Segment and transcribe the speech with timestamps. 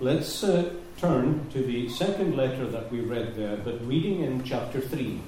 [0.00, 4.80] Let's uh, turn to the second letter that we read there, but reading in chapter
[4.80, 5.20] 3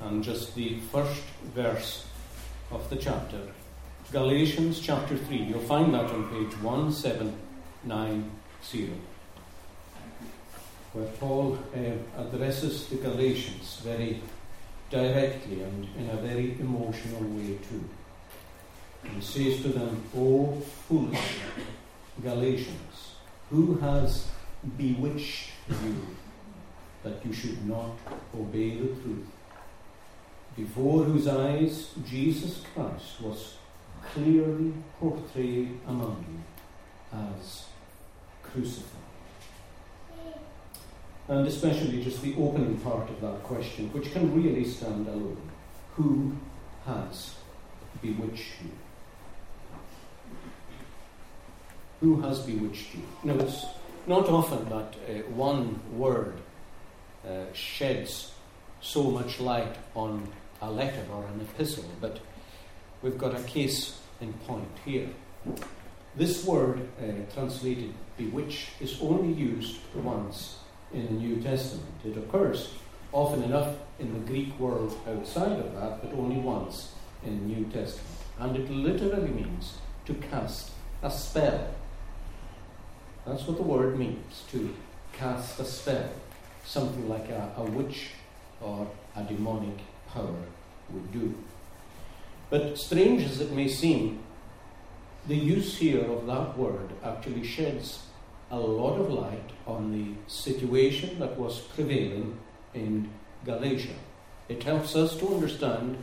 [0.00, 1.24] and just the first
[1.56, 2.06] verse
[2.70, 3.40] of the chapter.
[4.12, 5.38] Galatians chapter 3.
[5.38, 8.90] You'll find that on page 1790,
[10.92, 11.78] where Paul uh,
[12.22, 14.20] addresses the Galatians very
[14.90, 17.82] directly and in a very emotional way, too.
[19.16, 21.40] He says to them, O foolish
[22.22, 23.16] Galatians,
[23.50, 24.28] who has
[24.78, 26.06] bewitched you
[27.02, 27.96] that you should not
[28.34, 29.26] obey the truth?
[30.56, 33.56] Before whose eyes Jesus Christ was
[34.12, 37.64] clearly portrayed among you as
[38.42, 39.00] crucified.
[41.26, 45.50] And especially just the opening part of that question, which can really stand alone.
[45.96, 46.36] Who
[46.86, 47.34] has
[48.02, 48.70] bewitched you?
[52.00, 53.02] Who has bewitched you?
[53.22, 53.64] Now, it's
[54.06, 56.34] not often that uh, one word
[57.26, 58.32] uh, sheds
[58.80, 60.28] so much light on
[60.60, 62.20] a letter or an epistle, but
[63.02, 65.08] we've got a case in point here.
[66.16, 70.58] This word, uh, translated bewitch, is only used once
[70.92, 71.94] in the New Testament.
[72.04, 72.70] It occurs
[73.12, 76.92] often enough in the Greek world outside of that, but only once
[77.24, 78.08] in the New Testament.
[78.38, 80.70] And it literally means to cast
[81.02, 81.68] a spell
[83.26, 84.74] that's what the word means, to
[85.12, 86.10] cast a spell.
[86.64, 88.10] Something like a, a witch
[88.60, 88.86] or
[89.16, 90.44] a demonic power
[90.90, 91.34] would do.
[92.50, 94.20] But strange as it may seem,
[95.26, 98.04] the use here of that word actually sheds
[98.50, 102.38] a lot of light on the situation that was prevailing
[102.74, 103.10] in
[103.44, 103.94] Galatia.
[104.48, 105.96] It helps us to understand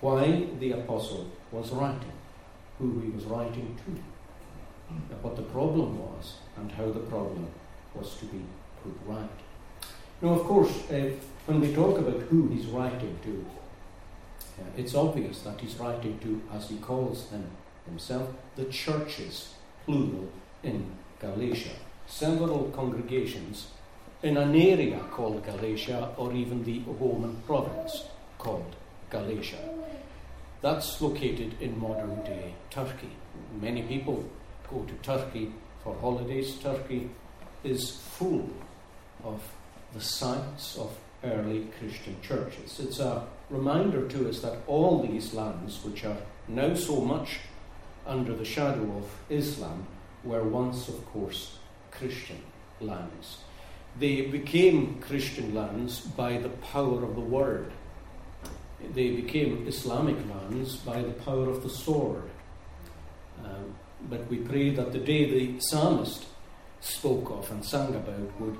[0.00, 2.12] why the apostle was writing,
[2.78, 4.13] who he was writing to
[5.22, 7.48] what the problem was and how the problem
[7.94, 8.40] was to be
[8.82, 9.28] put right.
[10.20, 11.10] Now, of course, uh,
[11.46, 13.46] when we talk about who he's writing to,
[14.60, 17.46] uh, it's obvious that he's writing to, as he calls them
[17.86, 20.30] himself, the churches, plural,
[20.62, 20.86] in
[21.20, 21.76] Galatia.
[22.06, 23.68] Several congregations
[24.22, 28.04] in an area called Galatia, or even the Roman province
[28.38, 28.76] called
[29.10, 29.58] Galatia.
[30.62, 33.10] That's located in modern day Turkey.
[33.60, 34.24] Many people
[34.70, 35.52] go to Turkey
[35.82, 36.56] for holidays.
[36.56, 37.10] Turkey
[37.62, 38.48] is full
[39.22, 39.42] of
[39.92, 42.80] the sites of early Christian churches.
[42.80, 46.16] It's a reminder to us that all these lands, which are
[46.48, 47.38] now so much
[48.06, 49.86] under the shadow of Islam,
[50.24, 51.58] were once, of course,
[51.90, 52.40] Christian
[52.80, 53.38] lands.
[53.98, 57.70] They became Christian lands by the power of the word.
[58.92, 62.28] They became Islamic lands by the power of the sword.
[63.44, 63.74] Um,
[64.08, 66.26] but we pray that the day the psalmist
[66.80, 68.56] spoke of and sang about would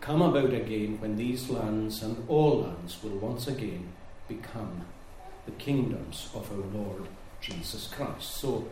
[0.00, 3.88] come about again when these lands and all lands will once again
[4.28, 4.84] become
[5.46, 7.08] the kingdoms of our Lord
[7.40, 8.40] Jesus Christ.
[8.40, 8.68] So,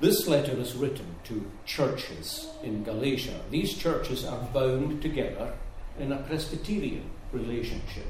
[0.00, 3.40] this letter is written to churches in Galatia.
[3.50, 5.54] These churches are bound together
[5.98, 8.06] in a Presbyterian relationship.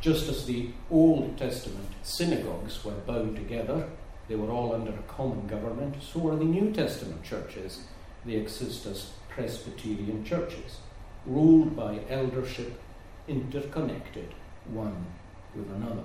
[0.00, 3.88] Just as the Old Testament synagogues were bound together
[4.28, 5.96] they were all under a common government.
[6.02, 7.80] So are the New Testament churches.
[8.24, 10.78] They exist as Presbyterian churches,
[11.24, 12.78] ruled by eldership,
[13.26, 14.34] interconnected
[14.66, 15.06] one
[15.54, 16.04] with another.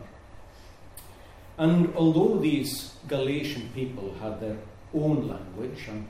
[1.58, 4.58] And although these Galatian people had their
[4.94, 6.08] own language, and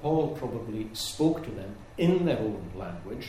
[0.00, 3.28] Paul probably spoke to them in their own language,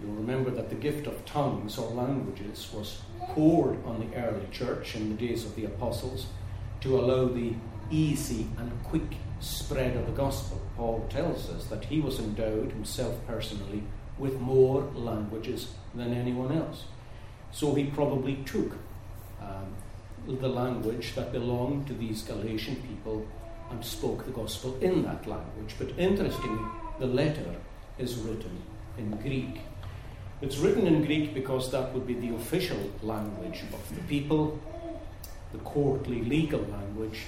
[0.00, 4.96] you'll remember that the gift of tongues or languages was poured on the early church
[4.96, 6.26] in the days of the apostles
[6.82, 7.54] to allow the
[7.90, 10.60] easy and quick spread of the gospel.
[10.76, 13.82] Paul tells us that he was endowed himself personally
[14.18, 16.84] with more languages than anyone else.
[17.50, 18.72] So he probably took
[19.40, 19.74] um,
[20.26, 23.26] the language that belonged to these Galatian people
[23.70, 25.74] and spoke the gospel in that language.
[25.78, 26.64] But interestingly,
[26.98, 27.56] the letter
[27.98, 28.62] is written
[28.98, 29.60] in Greek.
[30.40, 34.60] It's written in Greek because that would be the official language of the people
[35.52, 37.22] the courtly legal language,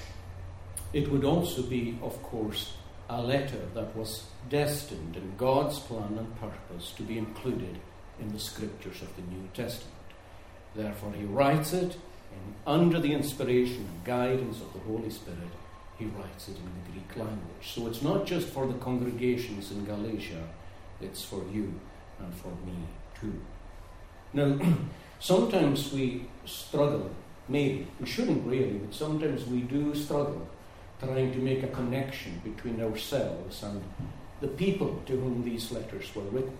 [0.93, 2.73] it would also be, of course,
[3.09, 7.77] a letter that was destined in God's plan and purpose to be included
[8.19, 9.93] in the scriptures of the New Testament.
[10.75, 11.95] Therefore, he writes it
[12.31, 15.39] in, under the inspiration and guidance of the Holy Spirit.
[15.97, 17.73] He writes it in the Greek language.
[17.73, 20.43] So it's not just for the congregations in Galatia,
[20.99, 21.73] it's for you
[22.19, 22.75] and for me
[23.19, 23.39] too.
[24.33, 24.59] Now,
[25.19, 27.11] sometimes we struggle
[27.47, 27.87] Maybe.
[27.99, 30.47] We shouldn't really, but sometimes we do struggle
[30.99, 33.83] trying to make a connection between ourselves and
[34.41, 36.57] the people to whom these letters were written.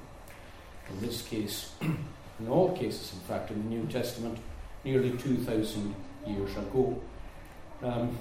[0.89, 4.37] In this case, in all cases, in fact, in the New Testament,
[4.83, 5.95] nearly 2,000
[6.27, 7.01] years ago.
[7.81, 8.17] Um,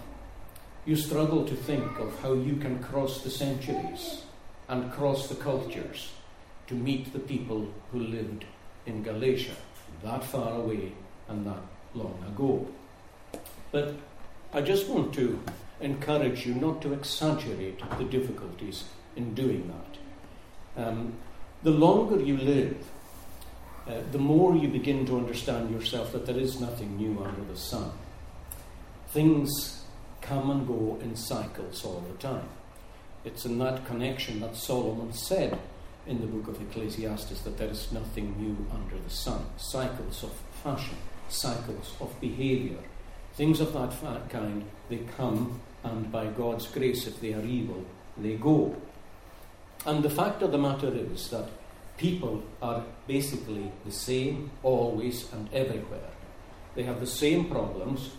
[0.87, 4.23] you struggle to think of how you can cross the centuries
[4.69, 6.13] and cross the cultures
[6.67, 8.45] to meet the people who lived
[8.87, 9.57] in Galatia,
[10.03, 10.93] that far away
[11.29, 11.63] and that
[11.95, 12.67] long ago.
[13.73, 13.95] But
[14.53, 15.41] I just want to
[15.81, 18.85] encourage you not to exaggerate the difficulties
[19.17, 19.73] in doing
[20.77, 20.87] that.
[20.87, 21.15] Um,
[21.63, 22.77] the longer you live,
[23.87, 27.57] uh, the more you begin to understand yourself that there is nothing new under the
[27.57, 27.91] sun.
[29.09, 29.85] Things
[30.21, 32.49] come and go in cycles all the time.
[33.25, 35.59] It's in that connection that Solomon said
[36.07, 39.45] in the book of Ecclesiastes that there is nothing new under the sun.
[39.57, 40.33] Cycles of
[40.63, 40.97] fashion,
[41.29, 42.79] cycles of behavior,
[43.35, 47.85] things of that kind, they come, and by God's grace, if they are evil,
[48.17, 48.75] they go.
[49.87, 51.49] And the fact of the matter is that
[51.97, 56.11] people are basically the same always and everywhere.
[56.75, 58.11] They have the same problems,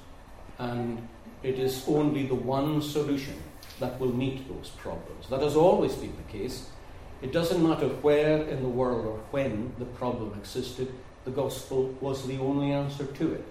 [0.60, 1.08] and
[1.44, 3.42] it is only the one solution
[3.80, 5.28] that will meet those problems.
[5.30, 6.70] That has always been the case.
[7.22, 10.94] It doesn't matter where in the world or when the problem existed,
[11.26, 13.46] the gospel was the only answer to it.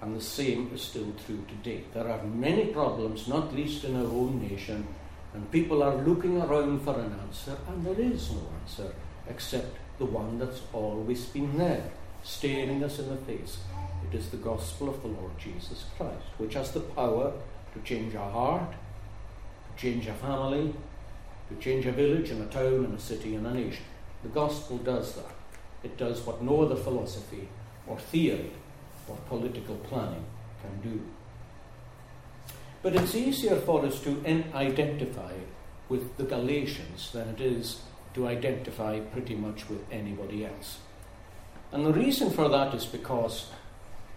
[0.00, 1.82] And the same is still true today.
[1.92, 4.86] There are many problems, not least in our own nation,
[5.34, 8.94] and people are looking around for an answer, and there is no answer
[9.28, 11.90] except the one that's always been there,
[12.22, 13.58] staring us in the face.
[14.08, 17.32] It is the gospel of the Lord Jesus Christ, which has the power
[17.74, 20.72] to change our heart, to change our family,
[21.48, 23.84] to change a village and a town and a city and a nation.
[24.22, 25.37] The gospel does that.
[25.82, 27.48] It does what no other philosophy
[27.86, 28.52] or theory
[29.08, 30.24] or political planning
[30.62, 31.00] can do.
[32.82, 34.22] But it's easier for us to
[34.54, 35.32] identify
[35.88, 37.80] with the Galatians than it is
[38.14, 40.78] to identify pretty much with anybody else.
[41.72, 43.50] And the reason for that is because,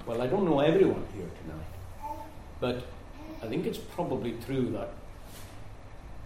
[0.05, 2.19] well, I don't know everyone here tonight,
[2.59, 2.83] but
[3.43, 4.93] I think it's probably true that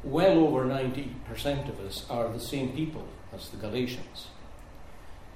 [0.04, 4.28] well over 90% of us are the same people as the Galatians.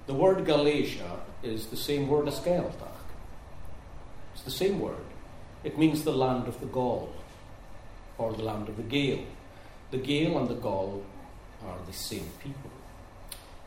[0.10, 3.10] The word Galatia is the same word as Gaeltacht.
[4.34, 5.06] It's the same word.
[5.64, 7.14] It means the land of the Gaul,
[8.18, 9.20] or the land of the Gael.
[9.92, 11.04] The Gael and the Gaul
[11.64, 12.72] are the same people.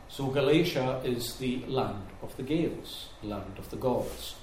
[0.09, 4.35] So Galatia is the land of the Gaels, land of the Gauls.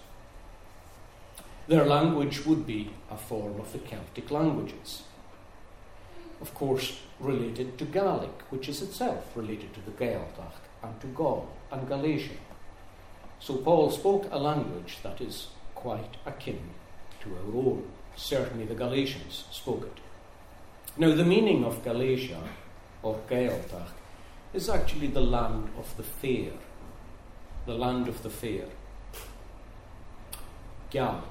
[1.68, 5.02] Their language would be a form of the Celtic languages.
[6.40, 11.46] Of course, related to Gaelic, which is itself related to the Gaeltacht and to Gaul
[11.70, 12.38] and Galatian.
[13.38, 16.60] So Paul spoke a language that is quite akin
[17.20, 17.84] to our own.
[18.16, 20.00] Certainly the Galatians spoke it.
[20.98, 22.42] Now, the meaning of Galatia
[23.02, 23.94] or Gaeltacht
[24.52, 26.52] is actually the land of the fair.
[27.66, 28.66] The land of the fair.
[30.90, 31.24] Gal.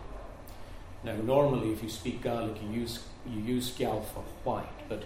[1.04, 5.04] Now, normally, if you speak Gaelic, you use, you use Gal for white, but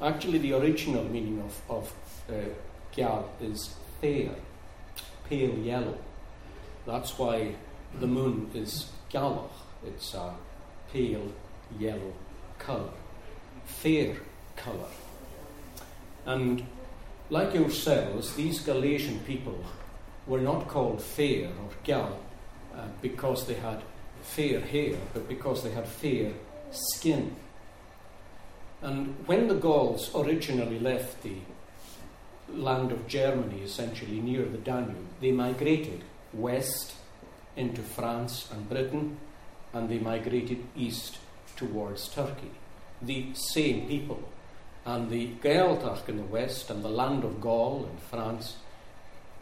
[0.00, 1.92] actually, the original meaning of, of
[2.28, 2.48] uh,
[2.94, 4.34] Gal is fair,
[5.32, 5.96] pale yellow.
[6.86, 7.54] That's why
[8.00, 9.48] the moon is gealach,
[9.86, 10.34] it's a
[10.92, 11.32] pale
[11.78, 12.12] yellow
[12.58, 12.92] colour,
[13.64, 14.16] fair
[14.56, 14.92] colour.
[16.26, 16.66] And
[17.30, 19.58] like yourselves, these Galatian people
[20.26, 22.18] were not called fair or gal
[22.76, 23.80] uh, because they had
[24.20, 26.30] fair hair, but because they had fair
[26.70, 27.34] skin.
[28.82, 31.36] And when the Gauls originally left the
[32.54, 36.94] land of Germany, essentially near the Danube, they migrated west
[37.56, 39.18] into France and Britain,
[39.72, 41.18] and they migrated east
[41.56, 42.50] towards Turkey.
[43.00, 44.22] The same people
[44.84, 48.56] and the Gaeltacht in the west and the land of Gaul in France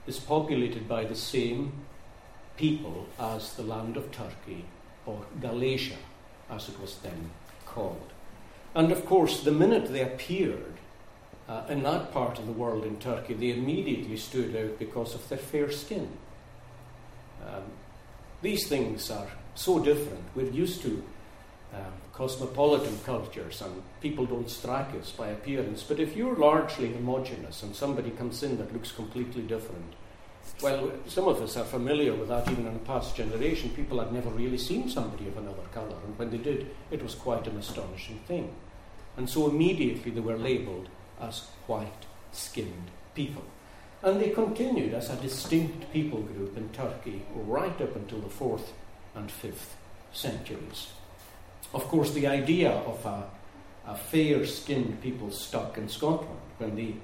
[0.06, 1.72] is populated by the same
[2.56, 4.64] people as the land of Turkey
[5.06, 5.96] or Galatia,
[6.50, 7.30] as it was then
[7.64, 8.12] called.
[8.74, 10.74] And of course, the minute they appeared
[11.50, 15.28] uh, in that part of the world in Turkey, they immediately stood out because of
[15.28, 16.08] their fair skin.
[17.44, 17.64] Um,
[18.40, 19.26] these things are
[19.56, 20.22] so different.
[20.36, 21.02] We're used to
[21.74, 25.82] um, cosmopolitan cultures and people don't strike us by appearance.
[25.82, 29.94] But if you're largely homogenous and somebody comes in that looks completely different,
[30.62, 33.70] well, some of us are familiar with that even in a past generation.
[33.70, 37.14] People had never really seen somebody of another colour, and when they did, it was
[37.14, 38.54] quite an astonishing thing.
[39.16, 40.88] And so immediately they were labelled
[41.20, 43.44] as white skinned people.
[44.02, 48.68] And they continued as a distinct people group in Turkey right up until the 4th
[49.14, 49.74] and 5th
[50.12, 50.88] centuries.
[51.72, 53.24] Of course, the idea of a,
[53.86, 56.40] a fair skinned people stuck in Scotland.
[56.58, 56.94] When the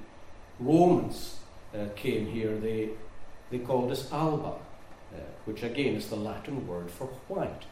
[0.58, 1.38] Romans
[1.74, 2.90] uh, came here, they,
[3.50, 4.48] they called us alba,
[5.14, 7.64] uh, which again is the Latin word for white,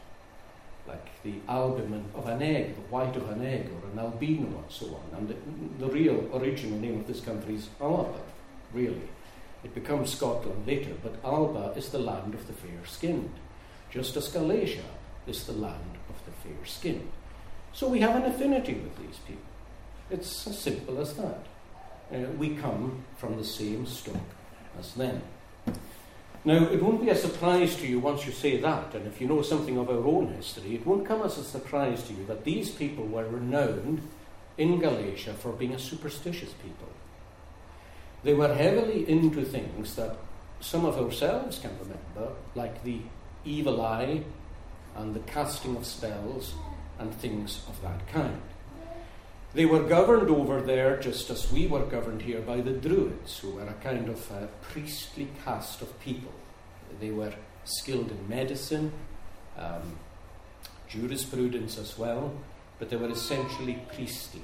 [0.87, 4.69] like the albumen of an egg, the white of an egg, or an albino, and
[4.69, 5.17] so on.
[5.17, 8.19] And the, the real original name of this country is Alba,
[8.73, 9.01] really.
[9.63, 13.33] It becomes Scotland later, but Alba is the land of the fair skinned,
[13.89, 14.83] just as Galatia
[15.25, 17.09] is the land of the fair skinned.
[17.73, 19.41] So we have an affinity with these people.
[20.11, 21.45] It's as simple as that.
[22.13, 24.15] Uh, we come from the same stock
[24.79, 25.21] as them.
[26.45, 29.27] Now, it won't be a surprise to you once you say that, and if you
[29.27, 32.43] know something of our own history, it won't come as a surprise to you that
[32.43, 34.07] these people were renowned
[34.59, 36.87] in Galatia for being a superstitious people.
[38.23, 40.17] They were heavily into things that
[40.59, 42.99] some of ourselves can remember, like the
[43.43, 44.21] evil eye
[44.95, 46.53] and the casting of spells
[46.99, 48.41] and things of that kind.
[49.55, 53.51] They were governed over there just as we were governed here by the Druids, who
[53.51, 56.33] were a kind of a priestly caste of people.
[56.99, 57.33] They were
[57.63, 58.91] skilled in medicine,
[59.57, 59.97] um,
[60.89, 62.33] jurisprudence as well,
[62.79, 64.41] but they were essentially priestly.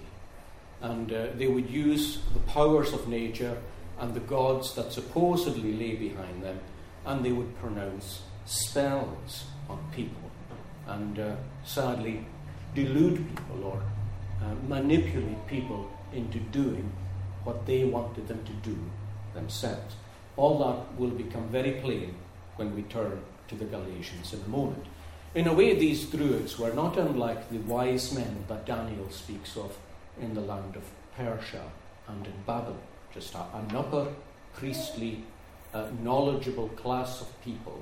[0.79, 3.57] And uh, they would use the powers of nature
[3.99, 6.61] and the gods that supposedly lay behind them,
[7.05, 10.31] and they would pronounce spells on people.
[10.87, 12.25] And uh, sadly,
[12.73, 13.83] delude people or
[14.41, 16.91] uh, manipulate people into doing
[17.43, 18.77] what they wanted them to do
[19.33, 19.95] themselves.
[20.38, 22.15] All that will become very plain
[22.55, 24.86] when we turn to the Galatians in a moment.
[25.33, 29.77] In a way, these Druids were not unlike the wise men that Daniel speaks of
[30.19, 30.83] in the land of
[31.15, 31.63] Persia
[32.07, 32.79] and in Babylon,
[33.13, 34.07] just an upper
[34.53, 35.24] priestly,
[35.74, 37.81] uh, knowledgeable class of people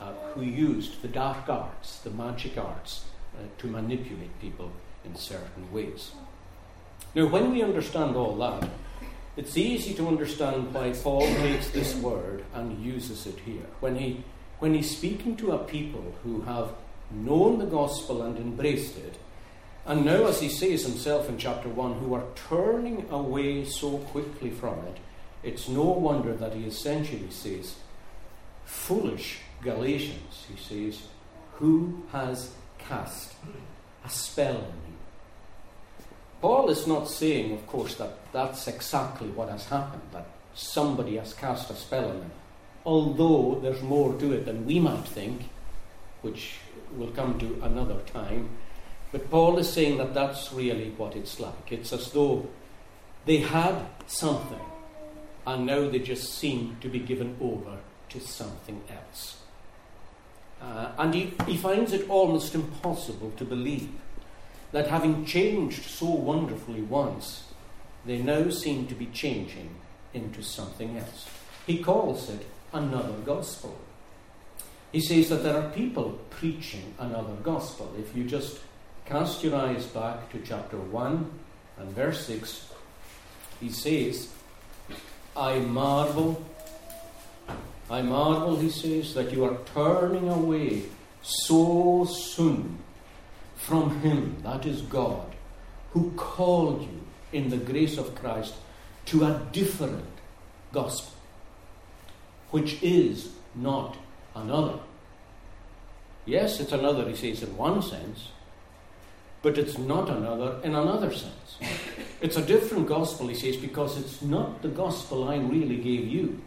[0.00, 4.70] uh, who used the dark arts, the magic arts, uh, to manipulate people
[5.04, 6.12] in certain ways.
[7.14, 8.68] Now, when we understand all that,
[9.36, 13.66] it's easy to understand why Paul takes this word and uses it here.
[13.80, 14.24] When, he,
[14.58, 16.70] when he's speaking to a people who have
[17.10, 19.16] known the gospel and embraced it,
[19.86, 24.50] and now, as he says himself in chapter 1, who are turning away so quickly
[24.50, 24.96] from it,
[25.42, 27.74] it's no wonder that he essentially says,
[28.64, 31.02] Foolish Galatians, he says,
[31.54, 33.34] who has cast
[34.04, 34.72] a spell.
[36.44, 41.32] Paul is not saying, of course, that that's exactly what has happened, that somebody has
[41.32, 42.30] cast a spell on them.
[42.84, 45.48] Although there's more to it than we might think,
[46.20, 46.56] which
[46.92, 48.50] we'll come to another time.
[49.10, 51.72] But Paul is saying that that's really what it's like.
[51.72, 52.46] It's as though
[53.24, 54.66] they had something,
[55.46, 57.78] and now they just seem to be given over
[58.10, 59.38] to something else.
[60.60, 63.88] Uh, and he, he finds it almost impossible to believe
[64.74, 67.44] that having changed so wonderfully once,
[68.04, 69.70] they now seem to be changing
[70.12, 71.28] into something else.
[71.64, 73.78] He calls it another gospel.
[74.90, 77.94] He says that there are people preaching another gospel.
[78.00, 78.58] If you just
[79.06, 81.30] cast your eyes back to chapter 1
[81.78, 82.72] and verse 6,
[83.60, 84.28] he says,
[85.36, 86.44] I marvel
[87.88, 90.82] I marvel, he says, that you are turning away
[91.22, 92.78] so soon
[93.66, 95.34] from Him, that is God,
[95.92, 97.00] who called you
[97.32, 98.54] in the grace of Christ
[99.06, 100.04] to a different
[100.72, 101.12] gospel,
[102.50, 103.96] which is not
[104.34, 104.78] another.
[106.26, 108.28] Yes, it's another, he says, in one sense,
[109.42, 111.58] but it's not another in another sense.
[112.20, 116.40] It's a different gospel, he says, because it's not the gospel I really gave you.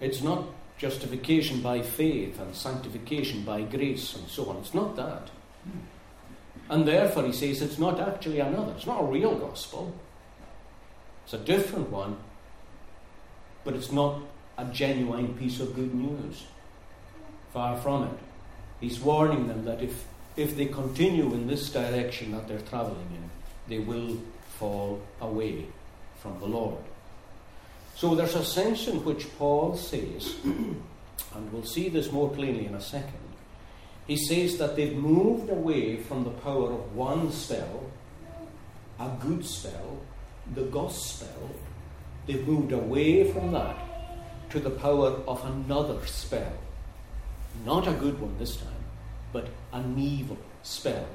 [0.00, 0.44] It's not
[0.78, 4.56] justification by faith and sanctification by grace and so on.
[4.58, 5.30] It's not that.
[6.68, 8.72] And therefore, he says it's not actually another.
[8.76, 9.94] It's not a real gospel.
[11.24, 12.16] It's a different one,
[13.64, 14.20] but it's not
[14.58, 16.44] a genuine piece of good news.
[17.52, 18.18] Far from it.
[18.80, 20.04] He's warning them that if,
[20.36, 23.30] if they continue in this direction that they're traveling in,
[23.68, 24.20] they will
[24.58, 25.66] fall away
[26.18, 26.82] from the Lord.
[27.94, 32.74] So there's a sense in which Paul says, and we'll see this more plainly in
[32.74, 33.25] a second,
[34.06, 37.90] he says that they've moved away from the power of one spell,
[39.00, 39.98] a good spell,
[40.54, 41.50] the gospel.
[42.26, 43.76] They've moved away from that
[44.50, 46.52] to the power of another spell.
[47.64, 48.84] Not a good one this time,
[49.32, 51.08] but an evil spell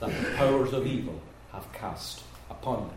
[0.00, 1.20] that the powers of evil
[1.52, 2.96] have cast upon them.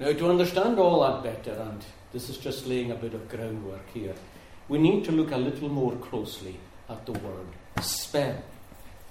[0.00, 3.88] Now, to understand all that better, and this is just laying a bit of groundwork
[3.92, 4.14] here,
[4.68, 6.56] we need to look a little more closely
[6.88, 7.46] at the word
[7.82, 8.42] spell.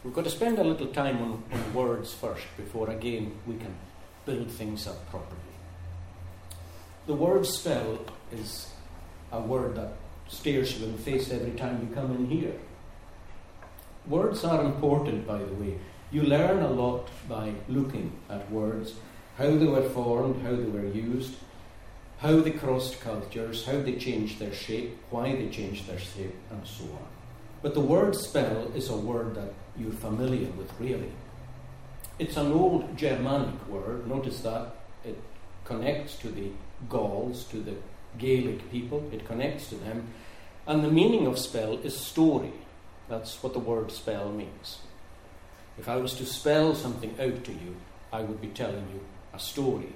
[0.04, 3.76] We've got to spend a little time on, on words first before again we can
[4.26, 5.42] build things up properly.
[7.08, 8.00] The word spell
[8.32, 8.68] is
[9.32, 9.94] a word that
[10.28, 12.54] stares you in the face every time you come in here.
[14.08, 15.80] Words are important, by the way.
[16.12, 18.94] You learn a lot by looking at words,
[19.38, 21.36] how they were formed, how they were used,
[22.20, 26.66] how they crossed cultures, how they changed their shape, why they changed their shape, and
[26.66, 27.17] so on.
[27.68, 31.12] But the word spell is a word that you're familiar with, really.
[32.18, 34.08] It's an old Germanic word.
[34.08, 35.20] Notice that it
[35.66, 36.50] connects to the
[36.88, 37.76] Gauls, to the
[38.18, 40.08] Gaelic people, it connects to them.
[40.66, 42.54] And the meaning of spell is story.
[43.10, 44.78] That's what the word spell means.
[45.78, 47.76] If I was to spell something out to you,
[48.14, 49.02] I would be telling you
[49.34, 49.92] a story.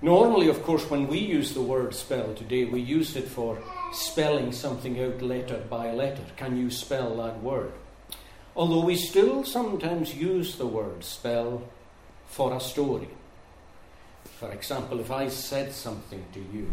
[0.00, 3.58] Normally, of course, when we use the word spell today, we use it for
[3.94, 6.24] spelling something out letter by letter.
[6.36, 7.72] Can you spell that word?
[8.56, 11.62] Although we still sometimes use the word spell
[12.26, 13.08] for a story.
[14.38, 16.72] For example, if I said something to you,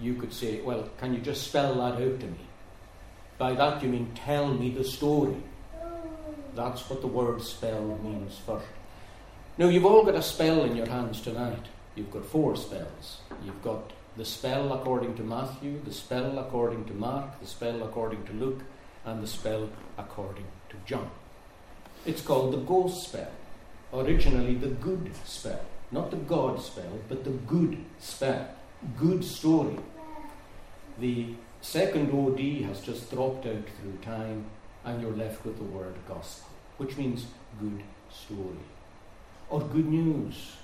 [0.00, 2.46] you could say, Well, can you just spell that out to me?
[3.36, 5.36] By that you mean tell me the story.
[6.54, 8.66] That's what the word spell means first.
[9.58, 11.66] Now, you've all got a spell in your hands tonight.
[11.94, 13.18] You've got four spells.
[13.44, 18.24] You've got the spell according to Matthew, the spell according to Mark, the spell according
[18.24, 18.62] to Luke,
[19.04, 21.08] and the spell according to John.
[22.04, 23.30] It's called the ghost spell,
[23.94, 25.64] originally the good spell.
[25.92, 28.48] Not the God spell, but the good spell.
[28.98, 29.78] Good story.
[30.98, 34.46] The second OD has just dropped out through time,
[34.84, 36.48] and you're left with the word gospel,
[36.78, 37.26] which means
[37.60, 38.66] good story.
[39.48, 40.56] Or good news,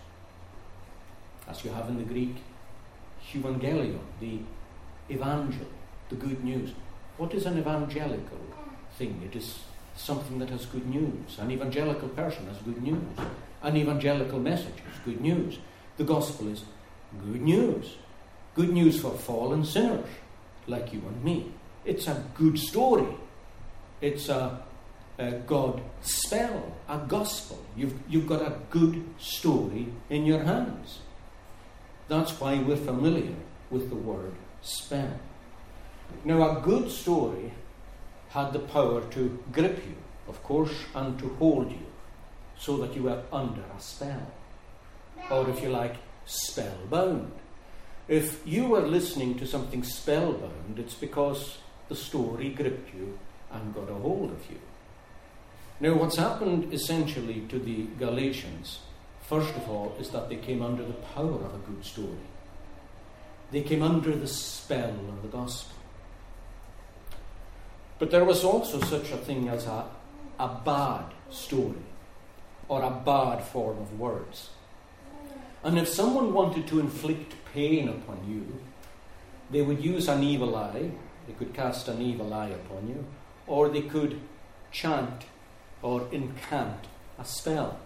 [1.49, 2.35] as you have in the Greek,
[3.33, 4.39] evangelion, the
[5.11, 5.67] evangel,
[6.09, 6.71] the good news.
[7.17, 8.39] What is an evangelical
[8.97, 9.21] thing?
[9.25, 9.61] It is
[9.97, 11.39] something that has good news.
[11.39, 13.19] An evangelical person has good news.
[13.63, 15.59] An evangelical message is good news.
[15.97, 16.65] The gospel is
[17.25, 17.97] good news.
[18.55, 20.09] Good news for fallen sinners
[20.67, 21.53] like you and me.
[21.85, 23.07] It's a good story.
[24.01, 24.63] It's a,
[25.19, 27.65] a God spell, a gospel.
[27.77, 30.99] You've, you've got a good story in your hands.
[32.09, 33.35] That's why we're familiar
[33.71, 35.19] with the word spell.
[36.25, 37.53] Now, a good story
[38.31, 39.97] had the power to grip you,
[40.29, 41.87] of course, and to hold you
[42.59, 44.31] so that you were under a spell.
[45.31, 47.33] Or, if you like, spellbound.
[48.09, 53.19] If you were listening to something spellbound, it's because the story gripped you
[53.51, 54.61] and got a hold of you.
[55.81, 58.81] Now, what's happened essentially to the Galatians,
[59.27, 62.27] first of all, is that they came under the power of a good story.
[63.51, 65.77] They came under the spell of the gospel.
[67.99, 69.87] But there was also such a thing as a,
[70.39, 71.85] a bad story
[72.69, 74.51] or a bad form of words.
[75.63, 78.61] And if someone wanted to inflict pain upon you,
[79.51, 80.91] they would use an evil eye,
[81.27, 83.05] they could cast an evil eye upon you,
[83.47, 84.21] or they could
[84.73, 85.25] chant
[85.83, 86.87] or incant
[87.19, 87.79] a spell,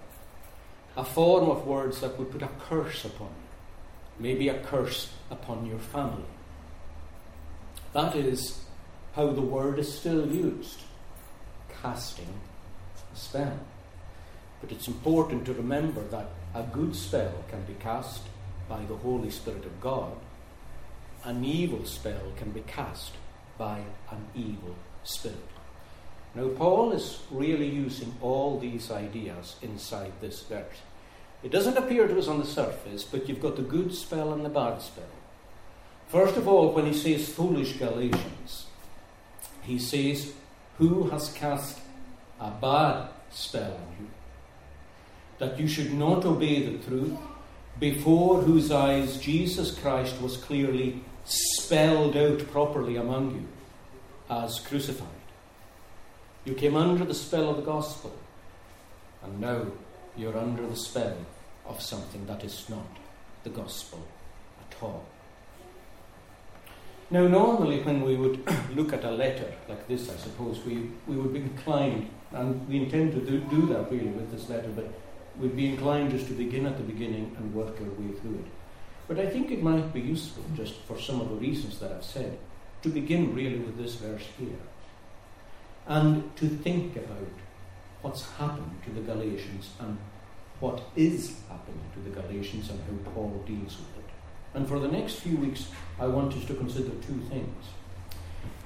[0.98, 5.64] a form of words that would put a curse upon you, maybe a curse upon
[5.64, 6.24] your family.
[7.92, 8.64] That is
[9.14, 10.80] how the word is still used
[11.80, 12.34] casting
[13.14, 13.60] a spell.
[14.60, 18.22] But it's important to remember that a good spell can be cast
[18.68, 20.16] by the Holy Spirit of God,
[21.24, 23.12] an evil spell can be cast
[23.56, 25.38] by an evil spirit.
[26.34, 30.80] Now, Paul is really using all these ideas inside this verse.
[31.42, 34.44] It doesn't appear to us on the surface, but you've got the good spell and
[34.44, 35.04] the bad spell.
[36.08, 38.66] First of all, when he says foolish Galatians,
[39.62, 40.32] he says,
[40.78, 41.78] Who has cast
[42.40, 44.08] a bad spell on you?
[45.38, 47.16] that you should not obey the truth,
[47.78, 53.48] before whose eyes Jesus Christ was clearly spelled out properly among you
[54.28, 55.06] as crucified.
[56.44, 58.16] You came under the spell of the gospel,
[59.22, 59.66] and now
[60.18, 61.16] you're under the spell
[61.66, 62.86] of something that is not
[63.44, 64.06] the gospel
[64.60, 65.04] at all.
[67.10, 68.42] Now, normally, when we would
[68.74, 72.78] look at a letter like this, I suppose we, we would be inclined, and we
[72.78, 74.92] intend to do, do that really with this letter, but
[75.38, 78.50] we'd be inclined just to begin at the beginning and work our way through it.
[79.06, 82.04] But I think it might be useful, just for some of the reasons that I've
[82.04, 82.36] said,
[82.82, 84.60] to begin really with this verse here.
[85.86, 87.32] And to think about
[88.08, 89.98] what's happened to the Galatians and
[90.60, 94.10] what is happening to the Galatians and how Paul deals with it.
[94.54, 95.68] And for the next few weeks,
[96.00, 97.64] I want us to consider two things.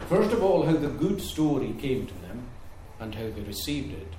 [0.08, 2.46] First of all, how the good story came to them
[3.00, 4.12] and how they received it.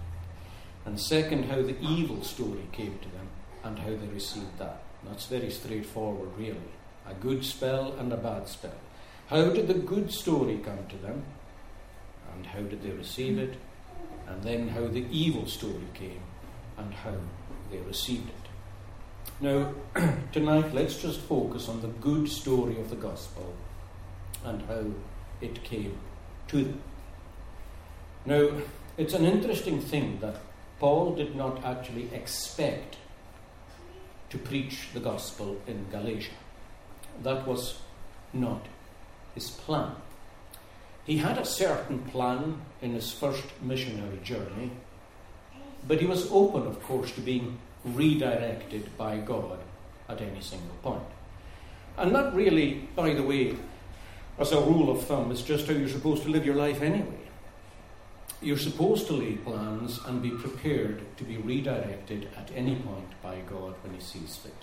[0.86, 3.30] And second, how the evil story came to them
[3.64, 4.84] and how they received that.
[5.06, 6.74] That's very straightforward, really.
[7.08, 8.76] A good spell and a bad spell.
[9.28, 11.24] How did the good story come to them?
[12.36, 13.56] And how did they receive it?
[14.28, 16.22] And then how the evil story came
[16.78, 17.16] and how
[17.72, 18.44] they received it.
[19.42, 19.74] Now,
[20.32, 23.54] tonight, let's just focus on the good story of the gospel
[24.46, 24.86] and how
[25.42, 25.98] it came
[26.48, 26.82] to them.
[28.26, 28.50] Now,
[28.98, 30.38] it's an interesting thing that
[30.80, 32.98] Paul did not actually expect
[34.30, 36.32] to preach the gospel in Galatia.
[37.22, 37.80] That was
[38.34, 38.66] not
[39.36, 39.96] his plan.
[41.06, 44.72] He had a certain plan in his first missionary journey,
[45.88, 49.60] but he was open, of course, to being redirected by God
[50.08, 51.04] at any single point.
[51.98, 53.58] And that really, by the way,
[54.40, 57.20] as a rule of thumb, is just how you're supposed to live your life anyway.
[58.42, 63.40] You're supposed to lay plans and be prepared to be redirected at any point by
[63.42, 64.54] God when He sees fit.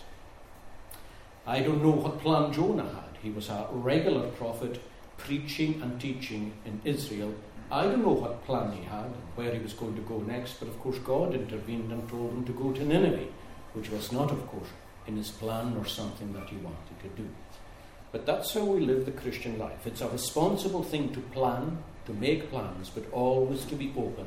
[1.46, 3.18] I don't know what plan Jonah had.
[3.22, 4.80] He was a regular prophet
[5.24, 7.34] preaching and teaching in Israel.
[7.70, 10.68] I don't know what plan he had, where he was going to go next, but
[10.68, 13.28] of course God intervened and told him to go to Nineveh,
[13.74, 14.68] which was not, of course,
[15.06, 17.28] in his plan or something that he wanted to do.
[18.12, 19.86] But that's how we live the Christian life.
[19.86, 24.26] It's a responsible thing to plan, to make plans, but always to be open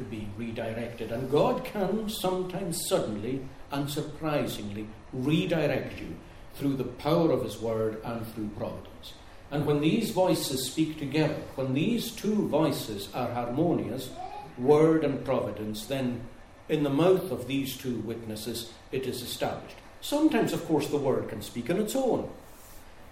[0.00, 1.12] to being redirected.
[1.12, 6.16] And God can sometimes suddenly and surprisingly redirect you
[6.54, 9.14] through the power of His Word and through providence.
[9.50, 14.10] And when these voices speak together, when these two voices are harmonious,
[14.58, 16.20] Word and Providence, then
[16.68, 19.76] in the mouth of these two witnesses it is established.
[20.00, 22.30] Sometimes, of course, the Word can speak on its own.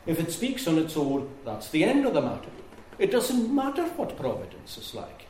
[0.07, 2.51] If it speaks on its own, that's the end of the matter.
[2.99, 5.27] It doesn't matter what providence is like.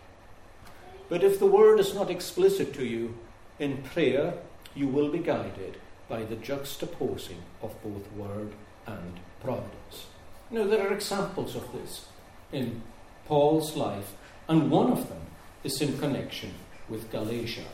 [1.09, 3.15] But if the word is not explicit to you
[3.59, 4.35] in prayer,
[4.75, 8.53] you will be guided by the juxtaposing of both word
[8.87, 10.07] and providence.
[10.51, 12.07] Now, there are examples of this
[12.53, 12.83] in
[13.27, 14.15] Paul's life,
[14.49, 15.21] and one of them
[15.63, 16.55] is in connection
[16.89, 17.65] with Galatia.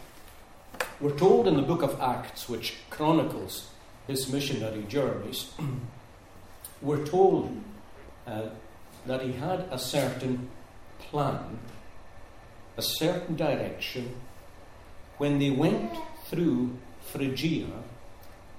[1.01, 3.71] We're told in the book of Acts, which chronicles
[4.09, 5.53] his missionary journeys,
[6.83, 7.57] we're told
[8.27, 8.49] uh,
[9.07, 10.49] that he had a certain
[10.99, 11.59] plan,
[12.77, 14.17] a certain direction.
[15.19, 15.93] When they went
[16.27, 16.77] through
[17.13, 17.69] Phrygia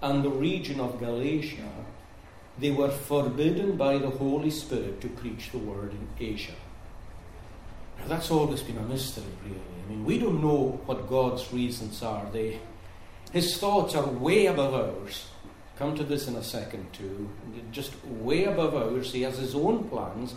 [0.02, 1.70] and the region of Galatia,
[2.58, 6.54] they were forbidden by the Holy Spirit to preach the word in Asia.
[8.00, 9.60] Now, that's always been a mystery, really.
[9.86, 12.26] I mean, we don't know what God's reasons are.
[12.32, 12.60] They,
[13.32, 15.28] his thoughts are way above ours.
[15.78, 17.30] Come to this in a second, too.
[17.72, 19.12] Just way above ours.
[19.12, 20.36] He has his own plans.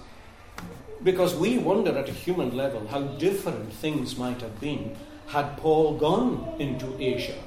[1.03, 4.97] Because we wonder at a human level how different things might have been
[5.29, 7.39] had Paul gone into Asia.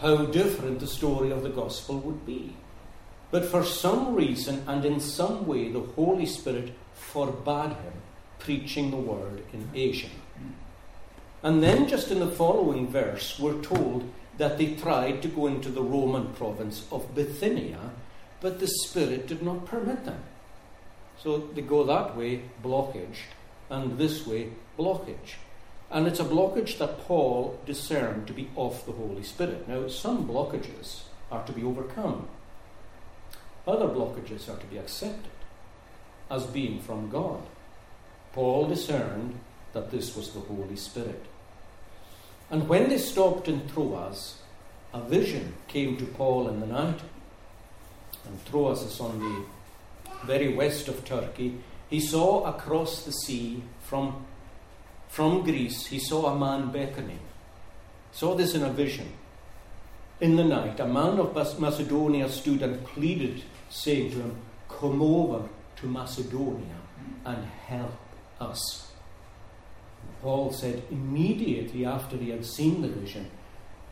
[0.00, 2.54] How different the story of the gospel would be.
[3.34, 7.94] But for some reason and in some way, the Holy Spirit forbade him
[8.38, 10.14] preaching the word in Asia.
[11.42, 15.70] And then, just in the following verse, we're told that they tried to go into
[15.70, 17.90] the Roman province of Bithynia,
[18.40, 20.22] but the Spirit did not permit them.
[21.20, 23.18] So they go that way, blockage,
[23.68, 25.38] and this way, blockage.
[25.90, 29.66] And it's a blockage that Paul discerned to be of the Holy Spirit.
[29.66, 31.00] Now, some blockages
[31.32, 32.28] are to be overcome,
[33.66, 35.30] other blockages are to be accepted
[36.30, 37.40] as being from God.
[38.32, 39.38] Paul discerned
[39.72, 41.24] that this was the Holy Spirit.
[42.50, 44.38] And when they stopped in Troas,
[44.92, 47.00] a vision came to Paul in the night.
[48.26, 51.58] And Troas is on the very west of Turkey.
[51.90, 54.24] He saw across the sea from,
[55.08, 57.20] from Greece, he saw a man beckoning.
[58.12, 59.12] Saw this in a vision.
[60.20, 63.42] In the night, a man of Macedonia stood and pleaded,
[63.74, 64.36] saying to him,
[64.68, 66.76] Come over to Macedonia
[67.24, 67.92] and help
[68.40, 68.92] us.
[70.22, 73.30] Paul said, immediately after he had seen the vision,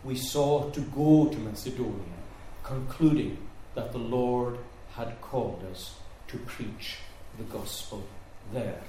[0.05, 2.21] we sought to go to Macedonia,
[2.63, 3.39] concluding
[3.75, 4.59] that the Lord
[4.95, 5.95] had called us
[6.29, 6.99] to preach
[7.39, 8.05] the gospel
[8.53, 8.83] there.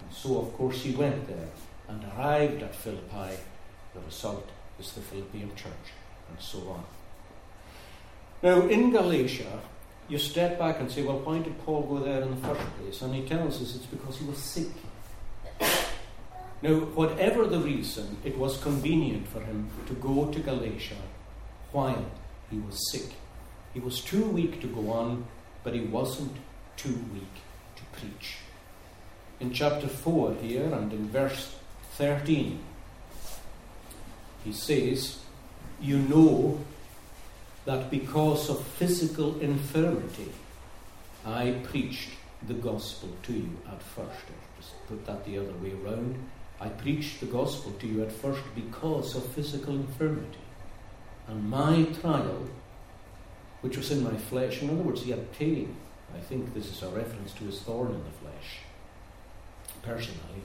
[0.00, 1.48] And so, of course, he went there
[1.88, 3.36] and arrived at Philippi.
[3.94, 5.92] The result is the Philippian church,
[6.28, 6.84] and so on.
[8.42, 9.60] Now, in Galatia,
[10.08, 13.02] you step back and say, well, why did Paul go there in the first place?
[13.02, 14.68] And he tells us it's because he was sick.
[16.62, 20.96] Now, whatever the reason, it was convenient for him to go to Galatia
[21.72, 22.06] while
[22.50, 23.16] he was sick.
[23.72, 25.26] He was too weak to go on,
[25.62, 26.36] but he wasn't
[26.76, 27.34] too weak
[27.76, 28.36] to preach.
[29.40, 31.56] In chapter 4 here and in verse
[31.92, 32.60] 13,
[34.44, 35.18] He says,
[35.80, 36.60] You know
[37.64, 40.32] that because of physical infirmity,
[41.24, 42.10] I preached
[42.46, 44.26] the gospel to you at first.
[44.58, 46.16] Just put that the other way around.
[46.60, 50.38] I preached the gospel to you at first because of physical infirmity.
[51.26, 52.46] And my trial,
[53.62, 55.76] which was in my flesh, in other words, he had pain.
[56.14, 58.60] I think this is a reference to his thorn in the flesh,
[59.82, 60.42] personally.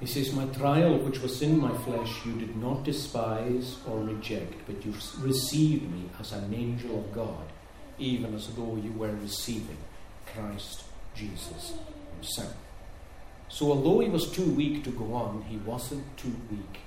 [0.00, 4.54] He says, My trial, which was in my flesh, you did not despise or reject,
[4.66, 7.52] but you received me as an angel of God,
[7.98, 9.76] even as though you were receiving
[10.32, 10.84] Christ
[11.14, 11.74] Jesus
[12.14, 12.56] himself.
[13.50, 16.80] So, although he was too weak to go on, he wasn't too weak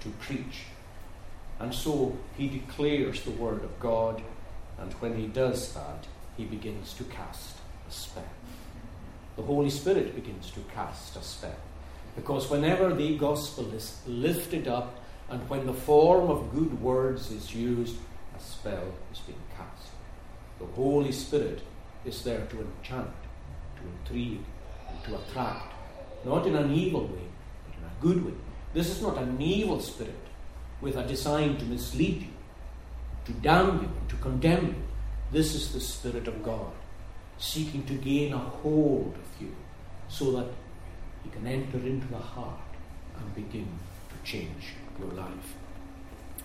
[0.00, 0.64] to preach.
[1.60, 4.22] And so he declares the word of God,
[4.78, 7.56] and when he does that, he begins to cast
[7.88, 8.24] a spell.
[9.36, 11.56] The Holy Spirit begins to cast a spell.
[12.16, 17.54] Because whenever the gospel is lifted up and when the form of good words is
[17.54, 17.96] used,
[18.36, 19.92] a spell is being cast.
[20.58, 21.62] The Holy Spirit
[22.04, 23.10] is there to enchant,
[23.76, 24.44] to intrigue,
[25.04, 25.72] to attract,
[26.24, 27.28] not in an evil way,
[27.66, 28.34] but in a good way.
[28.72, 30.14] This is not an evil spirit
[30.80, 32.28] with a design to mislead you,
[33.26, 34.74] to damn you, to condemn you.
[35.32, 36.72] This is the Spirit of God,
[37.38, 39.54] seeking to gain a hold of you
[40.08, 40.48] so that
[41.24, 42.60] He can enter into the heart
[43.18, 43.68] and begin
[44.08, 45.54] to change your life.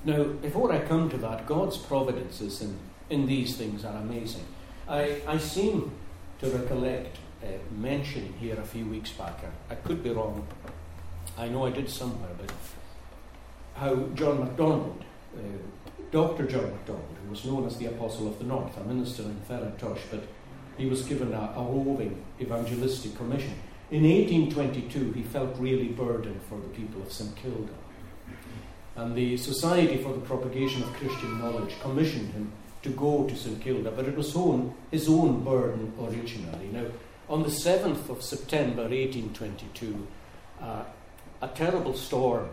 [0.03, 2.77] Now, before I come to that, God's providences in,
[3.09, 4.45] in these things are amazing.
[4.87, 5.91] I, I seem
[6.39, 10.47] to recollect uh, mentioning here a few weeks back, I, I could be wrong,
[11.37, 12.51] I know I did somewhere, but
[13.75, 15.03] how John MacDonald,
[15.35, 15.41] uh,
[16.11, 16.45] Dr.
[16.45, 19.99] John MacDonald, who was known as the Apostle of the North, a minister in Ferintosh,
[20.11, 20.23] but
[20.77, 23.55] he was given a, a roving evangelistic commission.
[23.91, 27.73] In 1822, he felt really burdened for the people of St Kilda.
[28.95, 33.61] And the Society for the Propagation of Christian Knowledge commissioned him to go to St
[33.61, 36.67] Kilda, but it was own, his own burden originally.
[36.71, 36.85] Now,
[37.29, 40.07] on the 7th of September 1822,
[40.61, 40.83] uh,
[41.43, 42.49] a terrible storm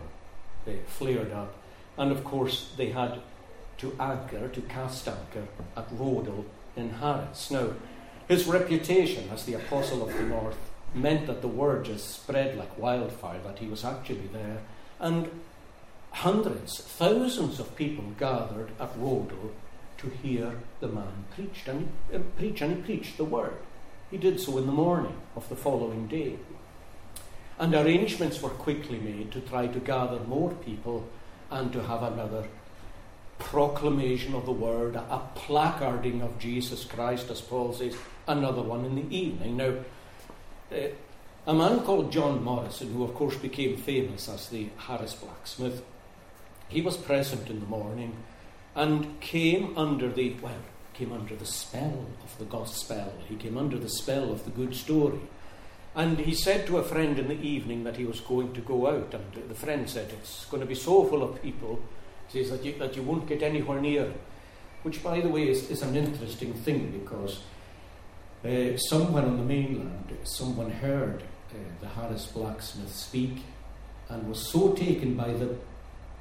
[0.67, 1.55] uh, flared up,
[1.97, 3.19] and of course, they had
[3.79, 7.49] to anchor, to cast anchor at Rodel in Harris.
[7.49, 7.69] Now,
[8.27, 10.57] his reputation as the Apostle of the North
[10.95, 14.61] meant that the word just spread like wildfire that he was actually there.
[14.99, 15.29] And
[16.11, 19.51] hundreds, thousands of people gathered at Rodel
[19.97, 23.57] to hear the man preached and he, uh, preach, and he preached the word.
[24.11, 26.37] He did so in the morning of the following day.
[27.57, 31.07] And arrangements were quickly made to try to gather more people
[31.49, 32.47] and to have another
[33.39, 37.95] proclamation of the word, a placarding of Jesus Christ, as Paul says,
[38.27, 39.57] another one in the evening.
[39.57, 39.73] Now,
[40.71, 40.89] Eh,
[41.45, 45.83] a man called John Morrison, who of course became famous as the Harris blacksmith,
[46.69, 48.15] he was present in the morning
[48.75, 50.53] and came under the, well,
[50.93, 53.13] came under the spell of the gospel.
[53.27, 55.19] He came under the spell of the good story.
[55.95, 58.87] And he said to a friend in the evening that he was going to go
[58.87, 61.79] out, and the friend said, It's going to be so full of people,
[62.29, 64.11] says that you, that you won't get anywhere near.
[64.81, 67.41] Which, by the way, is, is an interesting thing because
[68.43, 73.43] uh, somewhere on the mainland, someone heard uh, the Harris blacksmith speak
[74.09, 75.55] and was so taken by the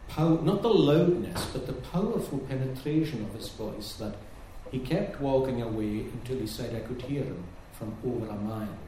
[0.08, 4.14] pow- not the loudness, but the powerful penetration of his voice that
[4.70, 8.78] he kept walking away until he said I could hear him from over a mile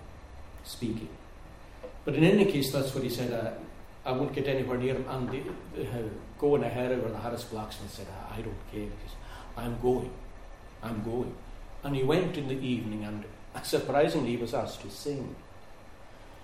[0.65, 1.09] speaking.
[2.05, 3.33] But in any case, that's what he said.
[3.33, 5.07] I, I won't get anywhere near him.
[5.09, 6.03] And the, uh,
[6.39, 8.89] going ahead over the Harris blacksmith said, I, I don't care.
[9.57, 10.11] I'm going.
[10.83, 11.35] I'm going.
[11.85, 13.25] And he went in the evening, and
[13.65, 15.37] surprisingly, he was asked to sing.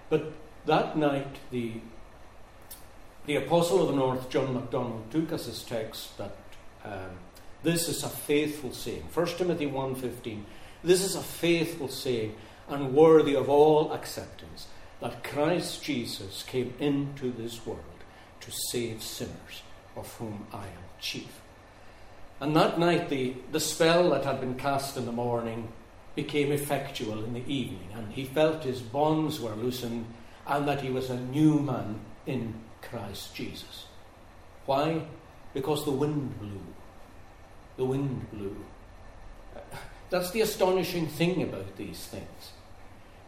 [0.08, 0.32] But
[0.66, 1.72] that night, the,
[3.26, 6.36] the Apostle of the North, John MacDonald, took as his text that
[6.84, 7.18] um,
[7.62, 9.04] this is a faithful saying.
[9.12, 10.42] 1 Timothy 1.15
[10.82, 12.34] This is a faithful saying
[12.68, 14.66] and worthy of all acceptance
[15.00, 17.80] that Christ Jesus came into this world
[18.40, 19.62] to save sinners,
[19.96, 21.39] of whom I am chief.
[22.40, 25.70] And that night, the, the spell that had been cast in the morning
[26.14, 30.06] became effectual in the evening, and he felt his bonds were loosened
[30.46, 33.84] and that he was a new man in Christ Jesus.
[34.66, 35.02] Why?
[35.54, 36.60] Because the wind blew.
[37.76, 38.56] The wind blew.
[40.10, 42.52] That's the astonishing thing about these things.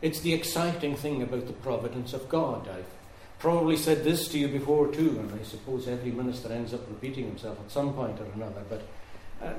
[0.01, 2.68] It's the exciting thing about the providence of God.
[2.68, 2.90] I've
[3.38, 7.27] probably said this to you before too, and I suppose every minister ends up repeating
[7.27, 8.83] himself at some point or another, but
[9.43, 9.55] uh,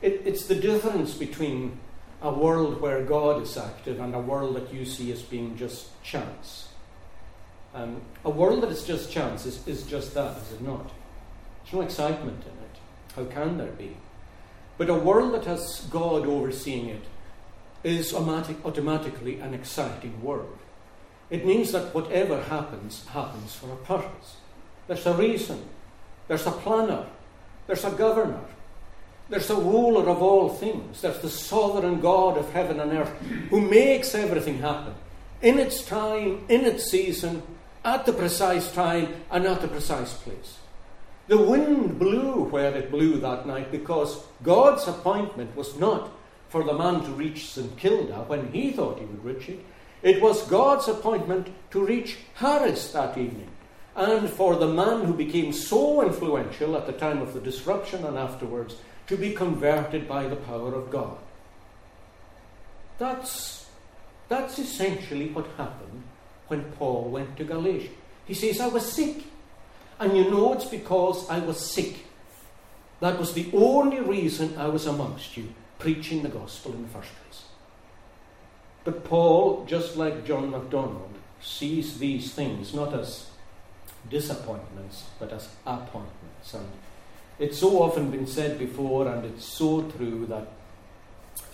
[0.00, 1.78] it, it's the difference between
[2.22, 6.02] a world where God is active and a world that you see as being just
[6.02, 6.68] chance.
[7.74, 10.90] Um, a world that is just chance is, is just that, is it not?
[11.62, 12.78] There's no excitement in it.
[13.16, 13.96] How can there be?
[14.78, 17.04] But a world that has God overseeing it
[17.82, 20.58] is automatic, automatically an exciting world.
[21.30, 24.36] It means that whatever happens, happens for a purpose.
[24.86, 25.64] There's a reason.
[26.28, 27.06] There's a planner.
[27.66, 28.44] There's a governor.
[29.32, 31.00] There's a ruler of all things.
[31.00, 33.18] There's the sovereign God of heaven and earth
[33.48, 34.92] who makes everything happen
[35.40, 37.42] in its time, in its season,
[37.82, 40.58] at the precise time, and at the precise place.
[41.28, 46.10] The wind blew where it blew that night because God's appointment was not
[46.50, 49.64] for the man to reach St Kilda when he thought he would reach it.
[50.02, 53.48] It was God's appointment to reach Harris that evening.
[53.96, 58.18] And for the man who became so influential at the time of the disruption and
[58.18, 61.18] afterwards to be converted by the power of God.
[62.98, 63.66] That's,
[64.28, 66.02] that's essentially what happened
[66.48, 67.90] when Paul went to Galatia.
[68.26, 69.24] He says, I was sick.
[69.98, 72.06] And you know it's because I was sick.
[73.00, 77.10] That was the only reason I was amongst you, preaching the gospel in the first
[77.22, 77.44] place.
[78.84, 83.26] But Paul, just like John MacDonald, sees these things not as
[84.08, 86.54] disappointments, but as appointments.
[86.54, 86.68] And
[87.38, 90.48] it's so often been said before, and it's so true that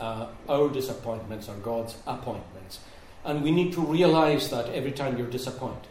[0.00, 2.80] uh, our disappointments are God's appointments.
[3.24, 5.88] And we need to realize that every time you're disappointed.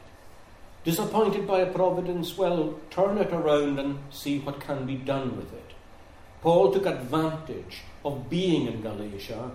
[0.84, 5.54] Disappointed by a providence, well, turn it around and see what can be done with
[5.54, 5.74] it.
[6.42, 9.52] Paul took advantage of being in Galatia.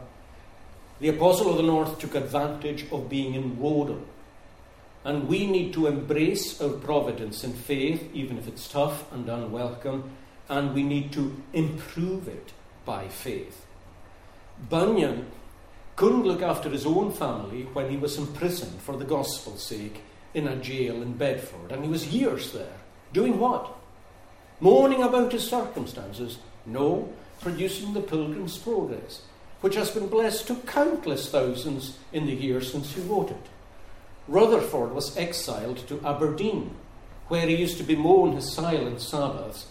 [1.00, 4.02] The Apostle of the North took advantage of being in Rodel.
[5.04, 10.10] And we need to embrace our providence in faith, even if it's tough and unwelcome,
[10.48, 12.52] and we need to improve it
[12.84, 13.64] by faith.
[14.68, 15.26] Bunyan
[15.96, 20.02] couldn't look after his own family when he was imprisoned for the gospel's sake
[20.34, 22.76] in a jail in Bedford, and he was years there.
[23.12, 23.76] Doing what?
[24.60, 26.38] Moaning about his circumstances?
[26.64, 29.22] No, producing the Pilgrim's Progress,
[29.60, 33.46] which has been blessed to countless thousands in the years since he wrote it.
[34.28, 36.74] Rutherford was exiled to Aberdeen,
[37.28, 39.66] where he used to bemoan his silent Sabbaths,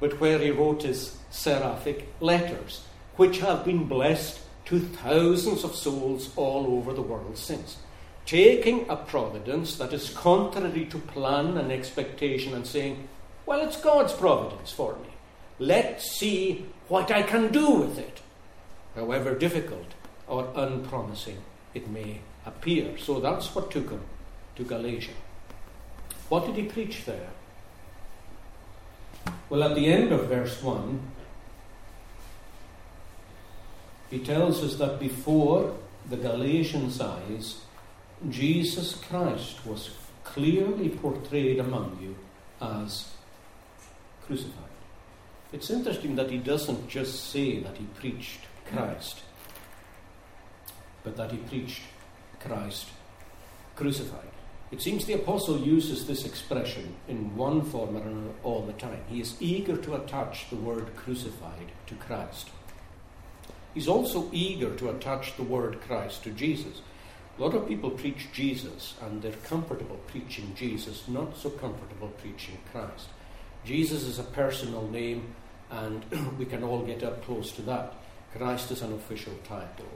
[0.00, 2.82] but where he wrote his seraphic letters,
[3.16, 7.76] which have been blessed to thousands of souls all over the world since
[8.26, 13.08] taking a providence that is contrary to plan and expectation and saying,
[13.46, 15.08] Well, it's God's providence for me.
[15.58, 18.20] Let's see what I can do with it,
[18.94, 19.94] however difficult
[20.26, 21.38] or unpromising
[21.74, 22.96] it may appear.
[22.98, 24.00] So that's what took him
[24.56, 25.12] to Galatia.
[26.28, 27.30] What did he preach there?
[29.48, 31.00] Well, at the end of verse 1,
[34.10, 35.74] he tells us that before
[36.08, 37.62] the Galatians' eyes,
[38.30, 39.90] Jesus Christ was
[40.22, 42.16] clearly portrayed among you
[42.60, 43.12] as
[44.26, 44.64] crucified.
[45.52, 48.40] It's interesting that he doesn't just say that he preached
[48.72, 49.20] Christ,
[51.04, 51.82] but that he preached
[52.40, 52.88] Christ
[53.76, 54.33] crucified.
[54.74, 59.04] It seems the apostle uses this expression in one form or another all the time.
[59.08, 62.50] He is eager to attach the word crucified to Christ.
[63.72, 66.82] He's also eager to attach the word Christ to Jesus.
[67.38, 72.58] A lot of people preach Jesus and they're comfortable preaching Jesus, not so comfortable preaching
[72.72, 73.10] Christ.
[73.64, 75.36] Jesus is a personal name
[75.70, 76.04] and
[76.36, 77.94] we can all get up close to that.
[78.36, 79.86] Christ is an official title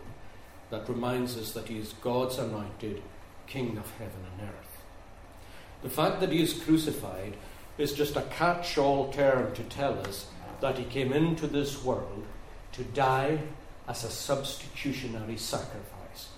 [0.71, 3.03] that reminds us that he is God's anointed
[3.49, 4.67] King of heaven and earth.
[5.83, 7.35] The fact that he is crucified
[7.77, 10.27] is just a catch all term to tell us
[10.61, 12.25] that he came into this world
[12.73, 13.38] to die
[13.87, 16.29] as a substitutionary sacrifice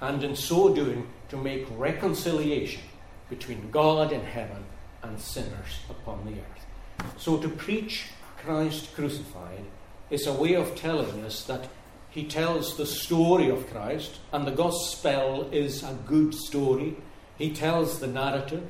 [0.00, 2.82] and in so doing to make reconciliation
[3.28, 4.64] between God in heaven
[5.02, 7.12] and sinners upon the earth.
[7.18, 8.06] So to preach
[8.38, 9.64] Christ crucified
[10.10, 11.68] is a way of telling us that
[12.10, 16.96] he tells the story of Christ, and the gospel is a good story.
[17.38, 18.66] He tells the narrative,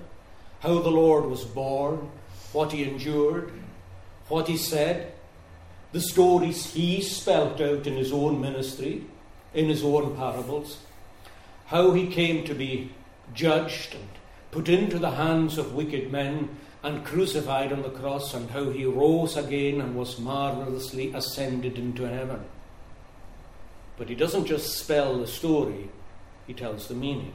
[0.61, 2.11] how the Lord was born,
[2.53, 3.53] what he endured,
[4.29, 5.13] what he said,
[5.93, 9.07] the stories he spelt out in his own ministry,
[9.55, 10.79] in his own parables,
[11.67, 12.93] how he came to be
[13.35, 14.09] judged and
[14.51, 18.85] put into the hands of wicked men and crucified on the cross, and how he
[18.85, 22.45] rose again and was marvelously ascended into heaven.
[23.97, 25.89] But he doesn't just spell the story,
[26.47, 27.33] he tells the meaning.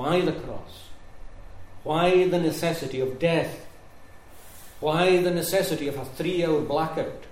[0.00, 0.88] Why the cross?
[1.82, 3.66] Why the necessity of death?
[4.80, 7.24] Why the necessity of a three hour blackout?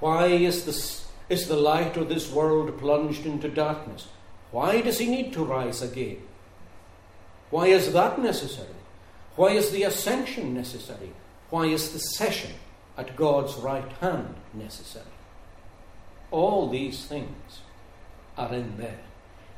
[0.00, 4.08] Why is, this, is the light of this world plunged into darkness?
[4.50, 6.18] Why does he need to rise again?
[7.50, 8.80] Why is that necessary?
[9.36, 11.12] Why is the ascension necessary?
[11.48, 12.54] Why is the session
[12.96, 15.14] at God's right hand necessary?
[16.32, 17.60] All these things
[18.36, 18.98] are in there.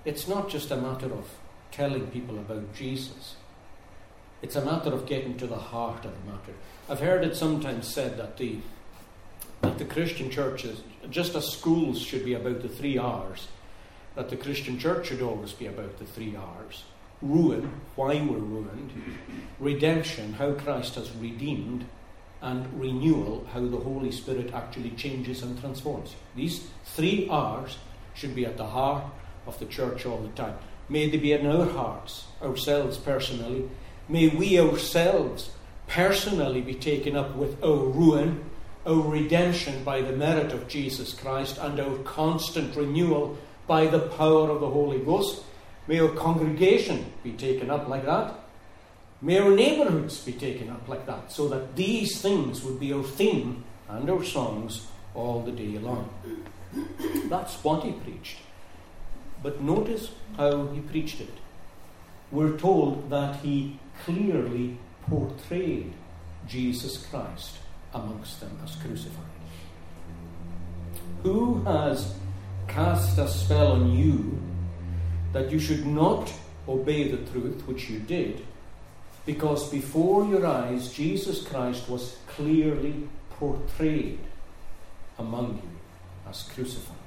[0.04, 1.26] It's not just a matter of
[1.70, 3.36] telling people about Jesus.
[4.42, 6.54] It's a matter of getting to the heart of the matter.
[6.88, 8.58] I've heard it sometimes said that the
[9.62, 13.48] that the Christian churches, just as schools should be about the three R's,
[14.14, 16.84] that the Christian church should always be about the three R's.
[17.20, 18.92] Ruin, why we're ruined,
[19.58, 21.84] redemption, how Christ has redeemed,
[22.40, 26.14] and renewal, how the Holy Spirit actually changes and transforms.
[26.34, 27.76] These three R's
[28.14, 29.04] should be at the heart
[29.46, 30.56] of the church all the time.
[30.91, 33.70] May they be in our hearts, ourselves personally.
[34.09, 35.51] May we ourselves
[35.86, 38.45] personally be taken up with our ruin,
[38.84, 43.38] our redemption by the merit of Jesus Christ, and our constant renewal
[43.68, 45.45] by the power of the Holy Ghost.
[45.86, 48.34] May our congregation be taken up like that.
[49.22, 53.05] May our neighbourhoods be taken up like that, so that these things would be our
[53.05, 56.11] theme and our songs all the day long.
[57.28, 58.38] That's what he preached.
[59.43, 61.34] But notice how he preached it.
[62.30, 64.78] We're told that he clearly
[65.09, 65.93] portrayed
[66.47, 67.57] Jesus Christ
[67.93, 69.24] amongst them as crucified.
[71.22, 72.14] Who has
[72.68, 74.41] cast a spell on you
[75.32, 76.32] that you should not
[76.68, 78.45] obey the truth which you did?
[79.26, 84.18] Because before your eyes, Jesus Christ was clearly portrayed
[85.18, 86.99] among you as crucified.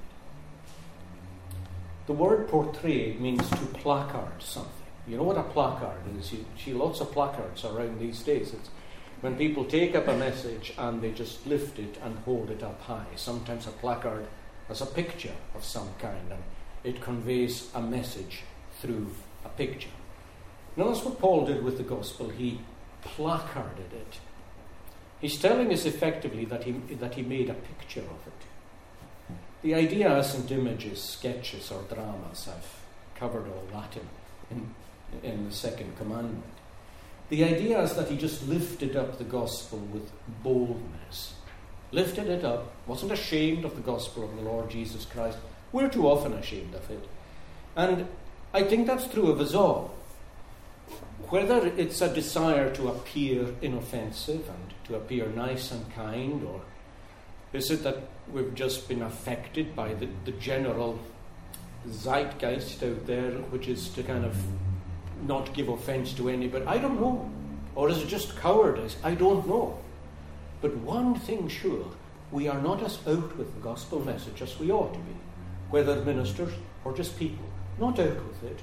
[2.06, 4.72] The word portrayed means to placard something.
[5.08, 6.34] You know what a placard is?
[6.34, 8.54] You see lots of placards around these days.
[8.54, 8.70] It's
[9.22, 12.82] when people take up a message and they just lift it and hold it up
[12.82, 13.06] high.
[13.16, 14.28] Sometimes a placard
[14.68, 16.44] has a picture of some kind and
[16.84, 18.42] it conveys a message
[18.82, 19.10] through
[19.46, 19.90] a picture.
[20.76, 22.28] Now that's what Paul did with the gospel.
[22.28, 22.60] He
[23.02, 24.20] placarded it.
[25.22, 28.48] He's telling us effectively that he, that he made a picture of it.
[29.64, 32.50] The idea isn't images, sketches, or dramas.
[32.50, 33.96] I've covered all that
[34.52, 34.68] in,
[35.24, 36.44] in, in the second commandment.
[37.30, 40.12] The idea is that he just lifted up the gospel with
[40.44, 41.36] boldness.
[41.94, 45.38] Lifted it up, wasn't ashamed of the gospel of the Lord Jesus Christ.
[45.72, 47.08] We're too often ashamed of it.
[47.76, 48.08] And
[48.54, 49.96] I think that's true of us all.
[51.30, 56.62] Whether it's a desire to appear inoffensive and to appear nice and kind, or
[57.54, 57.98] is it that
[58.32, 61.00] we've just been affected by the, the general
[61.88, 64.36] zeitgeist out there, which is to kind of
[65.28, 66.66] not give offense to anybody?
[66.66, 67.30] I don't know.
[67.76, 68.98] Or is it just cowardice?
[69.04, 69.80] I don't know.
[70.62, 71.88] But one thing sure,
[72.32, 75.16] we are not as out with the gospel message as we ought to be,
[75.70, 77.46] whether ministers or just people.
[77.80, 78.60] Not out with it.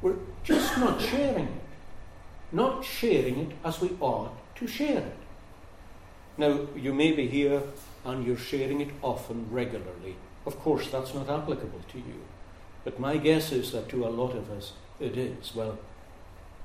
[0.00, 1.62] We're just not sharing it.
[2.50, 5.16] Not sharing it as we ought to share it.
[6.42, 7.62] Now, you may be here
[8.04, 10.16] and you're sharing it often, regularly.
[10.44, 12.20] Of course, that's not applicable to you.
[12.82, 15.54] But my guess is that to a lot of us it is.
[15.54, 15.78] Well,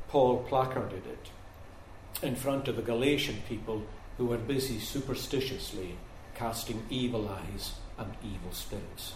[0.08, 1.30] Paul placarded it
[2.24, 3.84] in front of the Galatian people
[4.18, 5.96] who were busy superstitiously
[6.34, 9.14] casting evil eyes and evil spirits.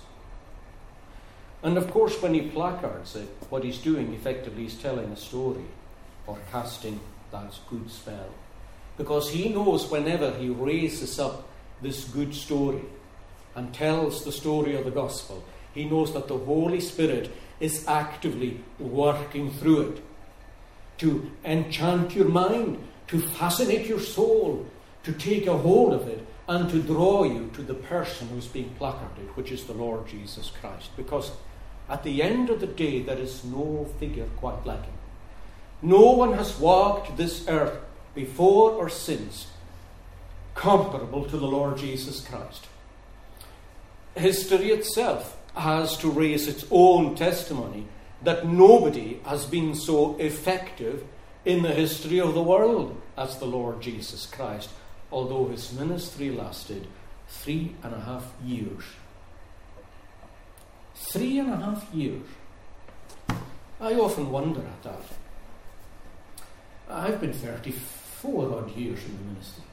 [1.63, 5.65] And of course, when he placards it, what he's doing effectively is telling a story
[6.27, 6.99] or casting
[7.31, 8.29] that good spell.
[9.01, 11.49] Because he knows whenever he raises up
[11.81, 12.83] this good story
[13.55, 15.43] and tells the story of the gospel,
[15.73, 20.03] he knows that the Holy Spirit is actively working through it
[20.99, 22.77] to enchant your mind,
[23.07, 24.67] to fascinate your soul,
[25.01, 28.69] to take a hold of it, and to draw you to the person who's being
[28.77, 30.95] placarded, which is the Lord Jesus Christ.
[30.95, 31.31] Because
[31.89, 34.93] at the end of the day, there is no figure quite like him.
[35.81, 37.79] No one has walked this earth
[38.13, 39.47] before or since
[40.55, 42.67] comparable to the Lord Jesus Christ.
[44.15, 47.85] History itself has to raise its own testimony
[48.23, 51.03] that nobody has been so effective
[51.45, 54.69] in the history of the world as the Lord Jesus Christ,
[55.11, 56.87] although his ministry lasted
[57.27, 58.83] three and a half years.
[60.93, 62.21] Three and a half years.
[63.79, 65.03] I often wonder at that.
[66.89, 67.33] I've been
[68.21, 69.63] 34 odd years in the ministry.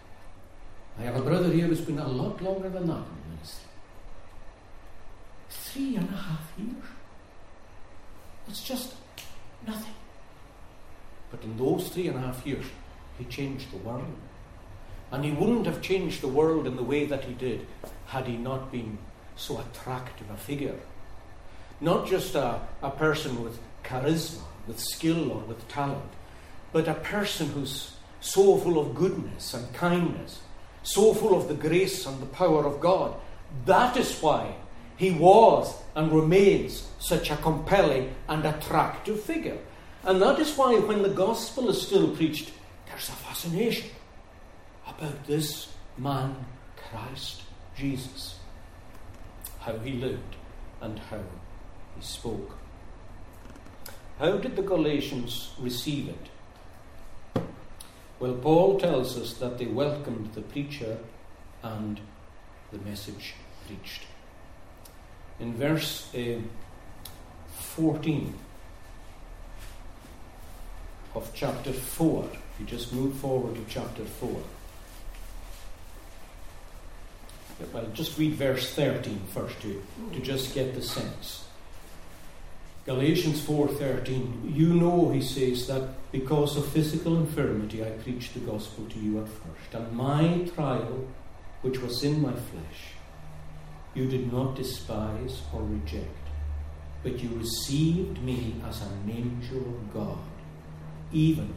[0.99, 3.69] I have a brother here who's been a lot longer than that in the ministry.
[5.51, 6.85] Three and a half years.
[8.49, 8.95] It's just
[9.67, 9.95] nothing.
[11.31, 12.65] But in those three and a half years,
[13.19, 14.17] he changed the world.
[15.13, 17.67] And he wouldn't have changed the world in the way that he did
[18.07, 18.99] had he not been
[19.37, 20.79] so attractive a figure.
[21.81, 26.11] Not just a, a person with charisma, with skill, or with talent,
[26.73, 30.41] but a person whose so full of goodness and kindness,
[30.83, 33.15] so full of the grace and the power of God.
[33.65, 34.55] That is why
[34.97, 39.59] he was and remains such a compelling and attractive figure.
[40.05, 42.53] And that is why, when the gospel is still preached,
[42.87, 43.91] there's a fascination
[44.87, 46.35] about this man,
[46.77, 47.43] Christ
[47.77, 48.39] Jesus,
[49.61, 50.37] how he lived
[50.81, 51.21] and how
[51.97, 52.57] he spoke.
[54.19, 56.29] How did the Galatians receive it?
[58.21, 60.99] Well, Paul tells us that they welcomed the preacher
[61.63, 62.01] and
[62.73, 63.35] the message
[63.67, 64.03] preached.
[65.39, 66.41] In verse uh,
[67.55, 68.35] 14
[71.15, 74.43] of chapter 4, if you just move forward to chapter 4.
[77.73, 81.48] Well, just read verse 13 first to, to just get the sense.
[82.89, 88.87] Galatians 4:13 You know he says that because of physical infirmity I preached the gospel
[88.87, 91.07] to you at first and my trial
[91.61, 92.81] which was in my flesh
[93.95, 96.25] you did not despise or reject
[97.03, 100.25] but you received me as an angel of God
[101.13, 101.53] even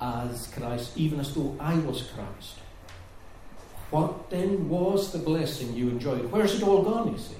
[0.00, 2.54] as Christ even as though I was Christ.
[3.90, 6.30] What then was the blessing you enjoyed?
[6.30, 7.39] Where's it all gone you says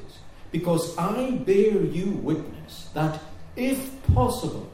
[0.51, 3.21] because I bear you witness that
[3.57, 4.71] if possible,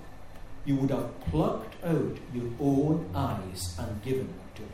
[0.64, 4.68] you would have plucked out your own eyes and given them to me.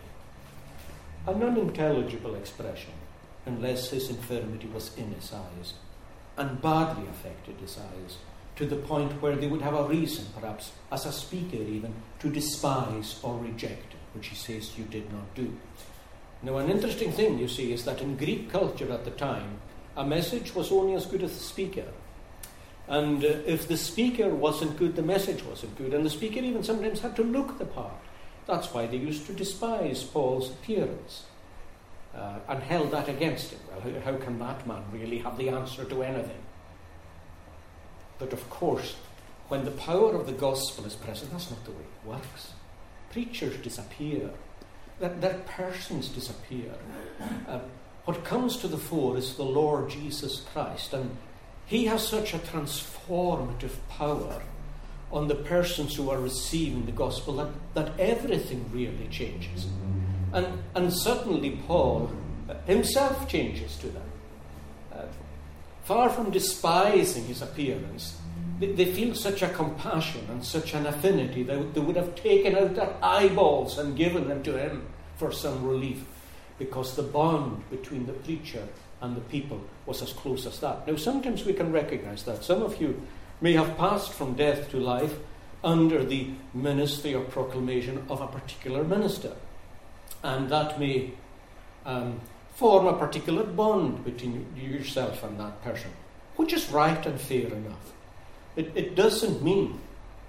[1.26, 2.92] An unintelligible expression,
[3.46, 5.74] unless his infirmity was in his eyes
[6.36, 8.16] and badly affected his eyes,
[8.56, 12.30] to the point where they would have a reason, perhaps, as a speaker even, to
[12.30, 15.52] despise or reject it, which he says you did not do.
[16.42, 19.58] Now, an interesting thing, you see, is that in Greek culture at the time,
[19.96, 21.86] a message was only as good as the speaker.
[22.88, 25.94] And uh, if the speaker wasn't good, the message wasn't good.
[25.94, 27.92] And the speaker even sometimes had to look the part.
[28.46, 31.24] That's why they used to despise Paul's appearance
[32.14, 33.60] uh, and held that against him.
[33.70, 36.42] Well, how, can that man really have the answer to anything?
[38.18, 38.96] But of course,
[39.48, 42.52] when the power of the gospel is present, that's not the way it works.
[43.10, 44.30] Preachers disappear,
[45.00, 46.72] that, that persons disappear.
[47.46, 47.60] Uh,
[48.04, 50.92] what comes to the fore is the Lord Jesus Christ.
[50.92, 51.16] And
[51.66, 54.42] He has such a transformative power
[55.12, 59.66] on the persons who are receiving the gospel that, that everything really changes.
[60.32, 62.10] And, and suddenly, Paul
[62.66, 64.02] himself changes to them.
[64.92, 65.02] Uh,
[65.84, 68.18] far from despising his appearance,
[68.58, 72.56] they, they, feel such a compassion and such an affinity that they would have taken
[72.56, 74.86] out their eyeballs and given them to him
[75.16, 76.04] for some relief
[76.62, 78.68] because the bond between the preacher
[79.00, 80.86] and the people was as close as that.
[80.86, 82.44] Now, sometimes we can recognize that.
[82.44, 83.02] Some of you
[83.40, 85.14] may have passed from death to life
[85.64, 89.32] under the ministry or proclamation of a particular minister,
[90.22, 91.12] and that may
[91.84, 92.20] um,
[92.54, 95.90] form a particular bond between yourself and that person,
[96.36, 97.92] which is right and fair enough.
[98.54, 99.80] It, it doesn't mean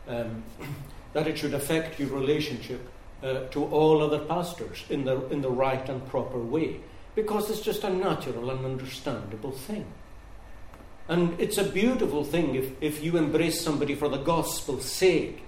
[0.07, 0.43] um,
[1.13, 2.89] that it should affect your relationship
[3.23, 6.79] uh, to all other pastors in the, in the right and proper way
[7.15, 9.85] because it's just a natural and understandable thing.
[11.07, 15.43] And it's a beautiful thing if, if you embrace somebody for the gospel's sake.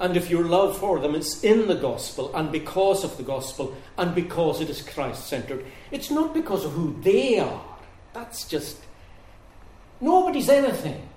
[0.00, 3.76] And if your love for them is in the gospel and because of the gospel
[3.96, 5.64] and because it is Christ centered.
[5.90, 7.64] It's not because of who they are.
[8.12, 8.78] That's just.
[10.00, 11.08] Nobody's anything.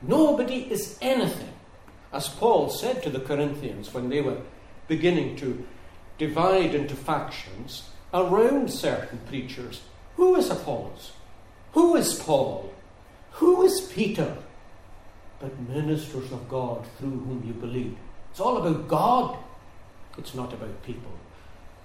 [0.00, 1.52] Nobody is anything.
[2.12, 4.38] As Paul said to the Corinthians when they were
[4.88, 5.64] beginning to
[6.18, 9.82] divide into factions around certain preachers.
[10.16, 11.12] Who is Apollos?
[11.72, 12.72] Who is Paul?
[13.32, 14.36] Who is Peter?
[15.38, 17.96] But ministers of God through whom you believe.
[18.30, 19.38] It's all about God.
[20.16, 21.12] It's not about people.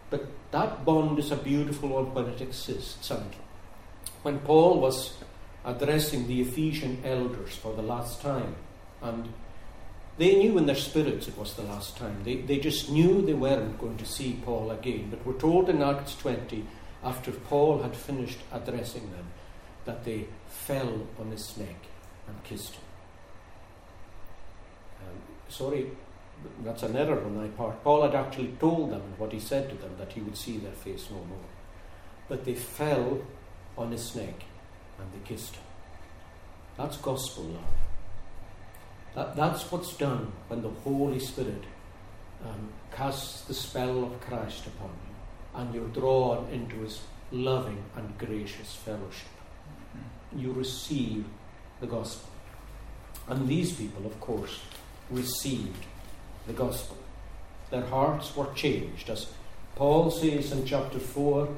[0.10, 3.12] But that bond is a beautiful one when it exists.
[3.12, 3.32] And
[4.24, 5.14] when Paul was
[5.66, 8.56] addressing the Ephesian elders for the last time,
[9.02, 9.32] and
[10.18, 12.24] they knew in their spirits it was the last time.
[12.24, 15.10] They, they just knew they weren't going to see Paul again.
[15.10, 16.66] But we're told in Acts 20,
[17.04, 19.26] after Paul had finished addressing them,
[19.86, 21.76] that they fell on his neck
[22.28, 22.84] and kissed him.
[25.02, 25.18] Um,
[25.50, 25.88] sorry,
[26.64, 27.84] that's an error on my part.
[27.84, 30.72] Paul had actually told them what he said to them that he would see their
[30.72, 31.50] face no more.
[32.30, 33.22] But they fell
[33.78, 34.44] on his neck
[35.00, 35.64] and they kissed him.
[36.78, 37.64] That's gospel love.
[39.16, 41.64] That, that's what's done when the Holy Spirit
[42.46, 45.14] um, casts the spell of Christ upon you
[45.56, 47.02] and you're drawn into his
[47.32, 49.28] loving and gracious fellowship.
[50.36, 51.26] You receive
[51.80, 52.30] the gospel.
[53.28, 54.60] And these people, of course,
[55.10, 55.86] received
[56.48, 56.98] the gospel.
[57.70, 59.28] their hearts were changed, as
[59.76, 61.50] Paul says in chapter 4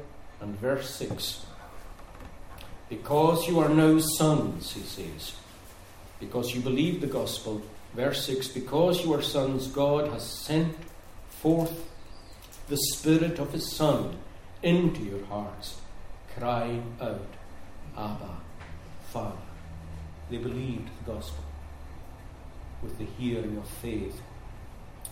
[0.42, 1.46] and verse 6.
[2.90, 5.34] Because you are now sons, he says,
[6.20, 7.62] because you believe the gospel.
[7.94, 10.76] Verse 6 Because you are sons, God has sent
[11.30, 11.90] forth
[12.68, 14.18] the Spirit of His Son
[14.64, 15.80] into your hearts,
[16.38, 17.34] crying out,
[17.98, 18.38] Abba,
[19.10, 19.38] Father.
[20.30, 21.44] They believed the gospel
[22.82, 24.20] with the hearing of faith.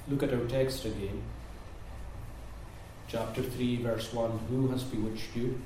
[0.08, 1.22] Look at our text again.
[3.08, 5.62] Chapter 3, verse 1 Who has bewitched you?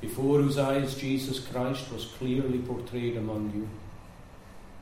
[0.00, 3.68] Before whose eyes Jesus Christ was clearly portrayed among you.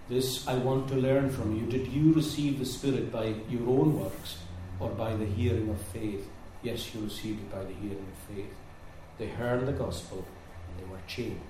[0.09, 1.67] This I want to learn from you.
[1.67, 4.39] Did you receive the Spirit by your own works
[4.81, 6.29] or by the hearing of faith?
[6.62, 8.53] Yes, you received it by the hearing of faith.
[9.19, 10.27] They heard the gospel
[10.69, 11.41] and they were changed.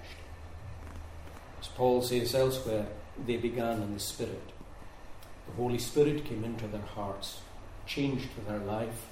[1.60, 2.86] As Paul says elsewhere,
[3.26, 4.50] they began in the Spirit.
[5.46, 7.40] The Holy Spirit came into their hearts,
[7.86, 9.06] changed their life,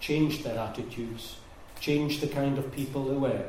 [0.00, 1.36] changed their attitudes,
[1.80, 3.48] changed the kind of people they were.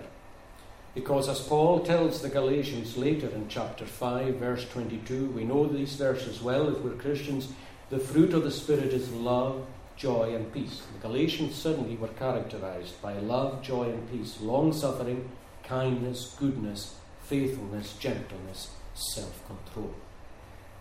[0.99, 5.95] Because as Paul tells the Galatians later in chapter 5, verse 22, we know these
[5.95, 7.53] verses well if we're Christians.
[7.89, 10.81] The fruit of the Spirit is love, joy, and peace.
[10.93, 15.29] The Galatians suddenly were characterized by love, joy, and peace, long suffering,
[15.63, 19.95] kindness, goodness, faithfulness, gentleness, self control.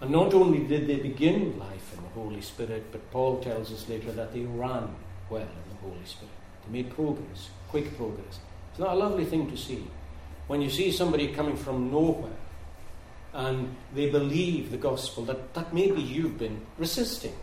[0.00, 3.88] And not only did they begin life in the Holy Spirit, but Paul tells us
[3.88, 4.96] later that they ran
[5.30, 6.34] well in the Holy Spirit.
[6.66, 8.40] They made progress, quick progress.
[8.72, 9.86] It's not a lovely thing to see.
[10.48, 12.32] When you see somebody coming from nowhere
[13.34, 17.34] and they believe the gospel that, that maybe you've been resisting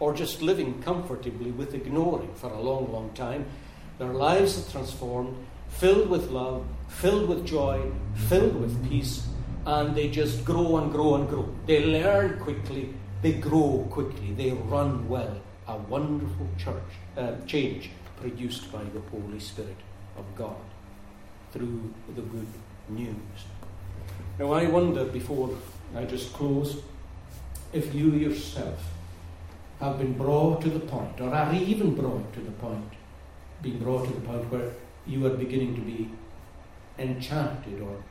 [0.00, 3.46] or just living comfortably with ignoring for a long, long time,
[3.98, 5.36] their lives are transformed,
[5.68, 7.80] filled with love, filled with joy,
[8.28, 9.24] filled with peace,
[9.64, 11.48] and they just grow and grow and grow.
[11.66, 12.92] They learn quickly,
[13.22, 15.40] they grow quickly, they run well.
[15.68, 17.90] A wonderful church uh, change
[18.20, 19.76] produced by the Holy Spirit
[20.16, 20.56] of God
[21.52, 22.46] through the good
[22.88, 23.44] news.
[24.38, 25.50] Now, I wonder before
[25.96, 26.82] I just close
[27.72, 28.82] if you yourself
[29.80, 32.92] have been brought to the point, or are even brought to the point,
[33.62, 34.70] being brought to the point where
[35.06, 36.10] you are beginning to be
[36.98, 38.02] enchanted or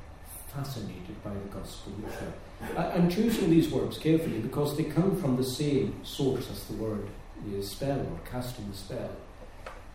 [0.53, 2.33] fascinated by the gospel yourself.
[2.75, 6.73] I, am choosing these words carefully because they come from the same source as the
[6.73, 7.07] word
[7.45, 9.11] the spell or casting the spell.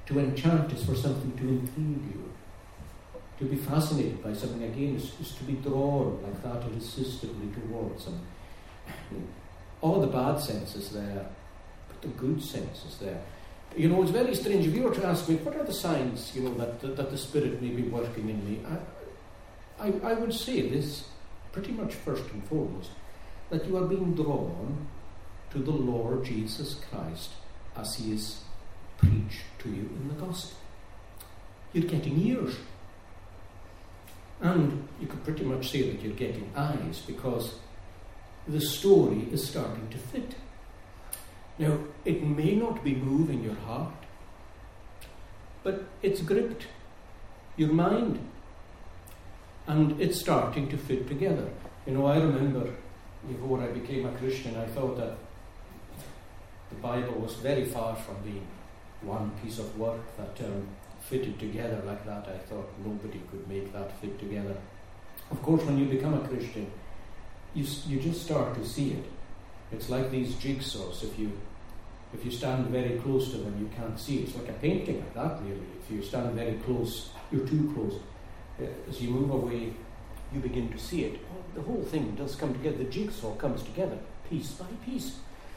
[0.07, 2.33] To enchant is for something to intrigue you.
[3.45, 8.07] To be fascinated by something again is, is to be drawn like that irresistibly towards
[8.07, 8.19] them.
[9.83, 11.27] All the bad sense is there,
[11.87, 13.21] but the good sense is there.
[13.77, 14.67] You know, it's very strange.
[14.67, 17.11] If you were to ask me, what are the signs, you know, that, that, that
[17.11, 18.61] the Spirit may be working in me?
[19.79, 21.07] I, I, I would say this
[21.53, 22.93] pretty much first and foremost
[23.51, 24.87] that you are being drawn
[25.51, 27.33] to the Lord Jesus Christ
[27.77, 28.41] as he is
[28.97, 30.57] preached to you in the gospel.
[31.75, 32.55] You're getting ears.
[34.45, 37.55] And you could pretty much say that you're getting eyes because
[38.47, 40.35] the story is starting to fit.
[41.59, 43.95] Now, it may not be moving your heart,
[45.63, 46.67] but it's gripped
[47.57, 48.19] your mind
[49.67, 51.49] and it's starting to fit together.
[51.87, 52.69] You know, I remember
[53.27, 55.17] before I became a Christian, I thought that
[56.69, 58.47] the Bible was very far from being
[59.01, 60.69] one piece of work that um,
[61.09, 62.29] fitted together like that.
[62.29, 64.57] I thought nobody could make that fit together.
[65.31, 66.71] Of course, when you become a Christian,
[67.55, 69.05] you, you just start to see it.
[69.73, 71.03] It's like these jigsaws.
[71.03, 71.33] If you
[72.15, 74.19] if you stand very close to them, you can't see.
[74.19, 75.67] It's like a painting like that, really.
[75.83, 78.01] If you stand very close, you're too close.
[78.61, 79.73] Uh, as you move away,
[80.33, 81.21] you begin to see it.
[81.57, 82.77] The whole thing does come together.
[82.79, 83.99] The jigsaw comes together,
[84.31, 85.17] piece by piece.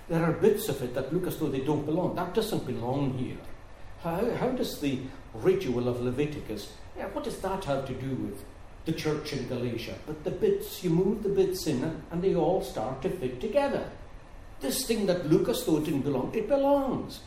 [0.09, 2.15] There are bits of it that look as though they don't belong.
[2.15, 3.37] That doesn't belong here.
[4.01, 5.01] How, how does the
[5.33, 8.43] ritual of Leviticus, yeah, what does that have to do with
[8.85, 9.95] the church in Galatia?
[10.05, 13.89] But the bits, you move the bits in and they all start to fit together.
[14.59, 17.19] This thing that Lucas thought didn't belong, it belongs.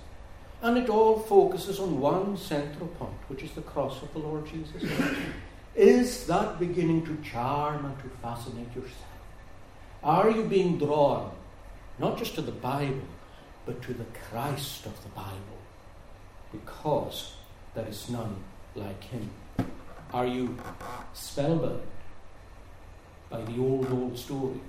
[0.63, 4.47] And it all focuses on one central point, which is the cross of the Lord
[4.47, 4.83] Jesus
[5.75, 9.07] Is that beginning to charm and to fascinate yourself?
[10.03, 11.31] Are you being drawn
[11.99, 13.09] not just to the Bible,
[13.67, 15.61] but to the Christ of the Bible?
[16.51, 17.35] Because
[17.75, 18.37] there is none
[18.75, 19.31] like him.
[20.13, 20.57] Are you
[21.15, 21.83] spellbound
[23.31, 24.61] by the old, old story,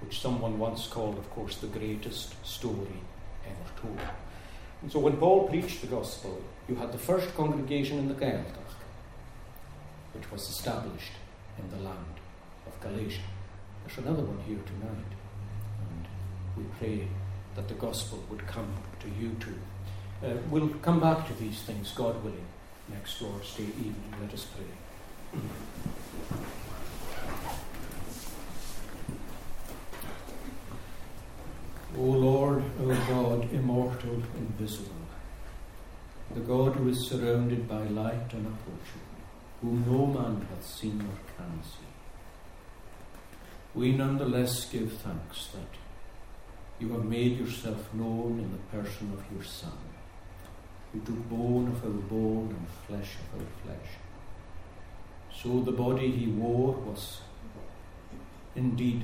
[0.00, 3.00] which someone once called, of course, the greatest story
[3.46, 3.98] ever told?
[4.82, 8.74] And so when Paul preached the gospel, you had the first congregation in the Gaeltacht,
[10.12, 11.12] which was established
[11.58, 12.20] in the land
[12.66, 13.22] of Galatia.
[13.86, 15.12] There's another one here tonight.
[15.80, 16.06] And
[16.56, 17.08] we pray
[17.54, 19.58] that the gospel would come to you too.
[20.24, 22.46] Uh, we'll come back to these things, God willing,
[22.88, 24.14] next Lord's Day evening.
[24.22, 25.40] Let us pray.
[31.98, 34.94] O Lord, O God, immortal, invisible,
[36.34, 39.20] the God who is surrounded by light and approachable,
[39.60, 41.92] whom no man hath seen or can see,
[43.74, 45.78] we nonetheless give thanks that
[46.80, 49.72] you have made yourself known in the person of your Son,
[50.94, 53.90] who took bone of our bone and flesh of our flesh.
[55.42, 57.20] So the body he wore was
[58.54, 59.02] indeed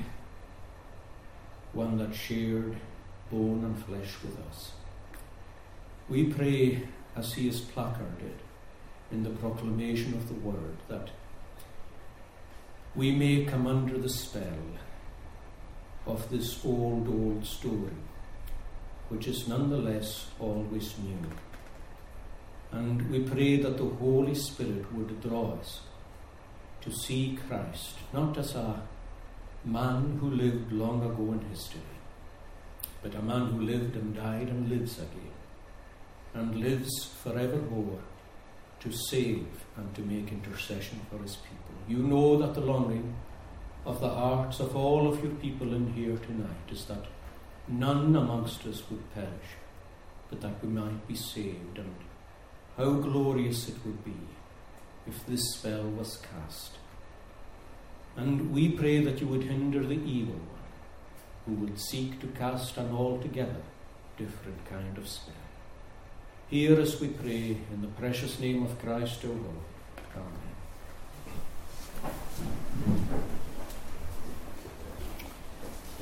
[1.72, 2.76] one that shared
[3.30, 4.72] bone and flesh with us.
[6.08, 6.82] We pray
[7.16, 8.38] as he is placarded
[9.10, 11.10] in the proclamation of the word that
[12.94, 14.78] we may come under the spell
[16.06, 17.96] of this old, old story,
[19.08, 21.30] which is nonetheless always new.
[22.72, 25.80] And we pray that the Holy Spirit would draw us
[26.82, 28.82] to see Christ, not as a
[29.64, 31.80] man who lived long ago in history,
[33.02, 35.34] but a man who lived and died and lives again,
[36.34, 38.00] and lives forevermore
[38.80, 39.46] to save
[39.76, 41.74] and to make intercession for his people.
[41.88, 43.14] You know that the longing
[43.84, 47.04] of the hearts of all of your people in here tonight is that
[47.68, 49.56] none amongst us would perish,
[50.28, 51.78] but that we might be saved.
[51.78, 51.94] And
[52.80, 54.20] how glorious it would be
[55.06, 56.80] if this spell was cast
[58.16, 60.46] and we pray that you would hinder the evil one,
[61.46, 63.62] who would seek to cast an altogether
[64.18, 65.34] different kind of spell.
[66.48, 69.44] Hear us, we pray, in the precious name of Christ, O Lord.
[70.16, 70.50] Amen.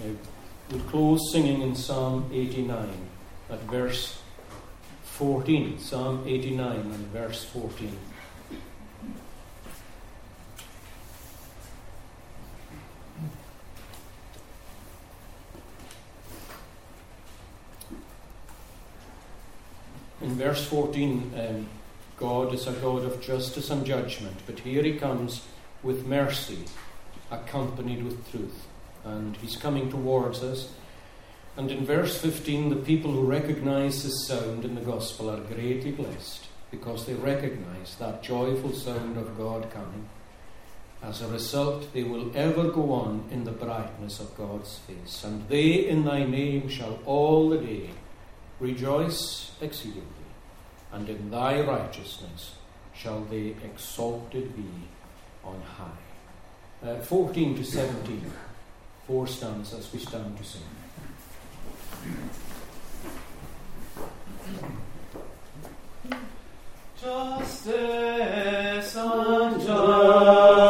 [0.01, 0.15] Uh,
[0.71, 2.89] we'll close singing in Psalm 89
[3.51, 4.21] at verse
[5.19, 5.81] 14.
[5.81, 7.99] Psalm 89 and verse 14.
[20.21, 21.69] in verse 14, um,
[22.17, 25.43] God is a God of justice and judgment, but here he comes
[25.83, 26.65] with mercy
[27.31, 28.67] accompanied with truth.
[29.05, 30.73] And he's coming towards us.
[31.59, 35.91] And in verse 15, the people who recognize his sound in the gospel are greatly
[35.91, 40.09] blessed because they recognize that joyful sound of God coming.
[41.03, 45.49] As a result, they will ever go on in the brightness of God's face, and
[45.49, 47.91] they in thy name shall all the day
[48.61, 50.31] rejoice exceedingly,
[50.93, 52.55] and in thy righteousness
[52.95, 54.71] shall they exalted be
[55.43, 56.89] on high.
[56.89, 58.31] Uh, 14 to 17,
[59.09, 60.63] four stanzas we stand to sing.
[67.01, 70.68] Justice and judgment